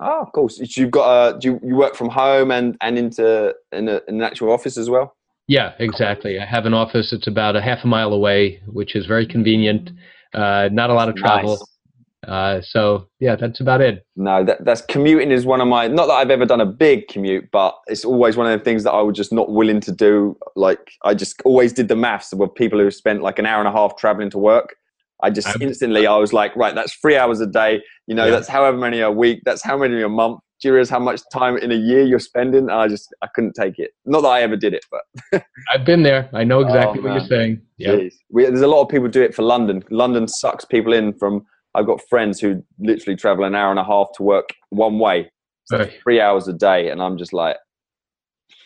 Oh, 0.00 0.26
cool. 0.34 0.48
So 0.48 0.64
you've 0.64 0.90
got 0.90 1.04
uh, 1.08 1.32
do 1.38 1.48
you, 1.48 1.60
you 1.62 1.76
work 1.76 1.94
from 1.94 2.08
home 2.08 2.50
and 2.50 2.76
and 2.80 2.98
into 2.98 3.54
in, 3.72 3.88
a, 3.88 4.00
in 4.08 4.16
an 4.16 4.22
actual 4.22 4.52
office 4.52 4.78
as 4.78 4.88
well? 4.88 5.16
Yeah, 5.48 5.72
exactly. 5.78 6.38
I 6.38 6.44
have 6.44 6.66
an 6.66 6.74
office. 6.74 7.12
It's 7.12 7.26
about 7.26 7.56
a 7.56 7.62
half 7.62 7.78
a 7.82 7.86
mile 7.86 8.12
away, 8.12 8.60
which 8.66 8.94
is 8.94 9.06
very 9.06 9.26
convenient. 9.26 9.90
Uh, 10.34 10.68
not 10.70 10.90
a 10.90 10.94
lot 10.94 11.08
of 11.08 11.16
travel. 11.16 11.52
Nice. 11.52 11.77
Uh, 12.26 12.60
so 12.60 13.08
yeah, 13.20 13.36
that's 13.36 13.60
about 13.60 13.80
it. 13.80 14.04
No, 14.16 14.44
that, 14.44 14.64
that's 14.64 14.82
commuting 14.82 15.30
is 15.30 15.46
one 15.46 15.60
of 15.60 15.68
my. 15.68 15.86
Not 15.86 16.06
that 16.06 16.14
I've 16.14 16.30
ever 16.30 16.44
done 16.44 16.60
a 16.60 16.66
big 16.66 17.06
commute, 17.08 17.48
but 17.52 17.76
it's 17.86 18.04
always 18.04 18.36
one 18.36 18.50
of 18.50 18.58
the 18.58 18.64
things 18.64 18.82
that 18.84 18.92
I 18.92 19.00
was 19.02 19.16
just 19.16 19.32
not 19.32 19.50
willing 19.50 19.80
to 19.82 19.92
do. 19.92 20.36
Like 20.56 20.80
I 21.04 21.14
just 21.14 21.40
always 21.44 21.72
did 21.72 21.88
the 21.88 21.96
maths 21.96 22.34
with 22.34 22.54
people 22.54 22.78
who 22.80 22.90
spent 22.90 23.22
like 23.22 23.38
an 23.38 23.46
hour 23.46 23.60
and 23.60 23.68
a 23.68 23.72
half 23.72 23.96
traveling 23.96 24.30
to 24.30 24.38
work. 24.38 24.74
I 25.22 25.30
just 25.30 25.48
I'm, 25.48 25.62
instantly 25.62 26.06
I 26.06 26.16
was 26.16 26.32
like, 26.32 26.54
right, 26.56 26.74
that's 26.74 26.94
three 26.94 27.16
hours 27.16 27.40
a 27.40 27.46
day. 27.46 27.82
You 28.06 28.14
know, 28.14 28.26
yeah. 28.26 28.30
that's 28.32 28.48
however 28.48 28.76
many 28.76 29.00
a 29.00 29.10
week. 29.10 29.42
That's 29.44 29.62
how 29.62 29.76
many 29.76 30.00
a 30.02 30.08
month 30.08 30.40
do 30.60 30.68
you 30.68 30.74
realize 30.74 30.90
how 30.90 30.98
much 30.98 31.20
time 31.32 31.56
in 31.56 31.70
a 31.70 31.76
year 31.76 32.02
you're 32.02 32.18
spending? 32.18 32.62
And 32.62 32.72
I 32.72 32.88
just, 32.88 33.14
I 33.22 33.28
couldn't 33.34 33.54
take 33.54 33.78
it. 33.78 33.92
Not 34.04 34.22
that 34.22 34.28
I 34.28 34.42
ever 34.42 34.56
did 34.56 34.74
it, 34.74 34.84
but. 34.90 35.44
I've 35.72 35.84
been 35.84 36.02
there. 36.02 36.28
I 36.32 36.44
know 36.44 36.60
exactly 36.60 37.00
oh, 37.00 37.02
what 37.04 37.12
you're 37.12 37.28
saying. 37.28 37.60
Yeah. 37.76 38.08
There's 38.30 38.60
a 38.60 38.66
lot 38.66 38.82
of 38.82 38.88
people 38.88 39.08
do 39.08 39.22
it 39.22 39.34
for 39.34 39.42
London. 39.42 39.84
London 39.90 40.26
sucks 40.26 40.64
people 40.64 40.92
in 40.92 41.12
from, 41.14 41.46
I've 41.78 41.86
got 41.86 42.00
friends 42.08 42.40
who 42.40 42.64
literally 42.80 43.16
travel 43.16 43.44
an 43.44 43.54
hour 43.54 43.70
and 43.70 43.78
a 43.78 43.84
half 43.84 44.08
to 44.16 44.24
work 44.24 44.48
one 44.70 44.98
way. 44.98 45.30
So 45.66 45.78
right. 45.78 45.92
three 46.02 46.20
hours 46.20 46.48
a 46.48 46.52
day. 46.52 46.90
And 46.90 47.00
I'm 47.00 47.16
just 47.16 47.32
like, 47.32 47.56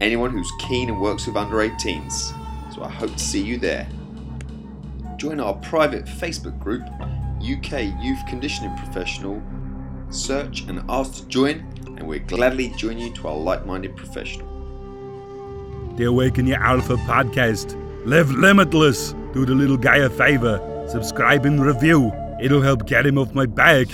anyone 0.00 0.30
who's 0.30 0.52
keen 0.60 0.88
and 0.88 1.00
works 1.00 1.26
with 1.26 1.34
under 1.36 1.56
18s. 1.56 2.32
So 2.74 2.84
I 2.84 2.88
hope 2.88 3.12
to 3.12 3.18
see 3.18 3.42
you 3.42 3.58
there. 3.58 3.88
Join 5.16 5.40
our 5.40 5.54
private 5.54 6.04
Facebook 6.04 6.60
group, 6.60 6.84
UK 7.46 8.02
Youth 8.02 8.26
Conditioning 8.26 8.76
Professional. 8.76 9.40
Search 10.10 10.62
and 10.62 10.82
ask 10.88 11.14
to 11.14 11.28
join, 11.28 11.60
and 11.86 12.02
we'll 12.02 12.18
gladly 12.20 12.70
join 12.76 12.98
you 12.98 13.12
to 13.14 13.28
our 13.28 13.36
like 13.36 13.64
minded 13.64 13.96
professional. 13.96 14.46
The 15.96 16.04
Awaken 16.04 16.48
Your 16.48 16.58
Alpha 16.58 16.96
podcast. 16.96 17.80
Live 18.04 18.30
limitless. 18.32 19.12
Do 19.32 19.46
the 19.46 19.54
little 19.54 19.76
guy 19.76 19.98
a 19.98 20.10
favor. 20.10 20.60
Subscribe 20.88 21.46
and 21.46 21.64
review. 21.64 22.12
It'll 22.40 22.62
help 22.62 22.86
get 22.86 23.06
him 23.06 23.16
off 23.16 23.32
my 23.32 23.46
back. 23.46 23.86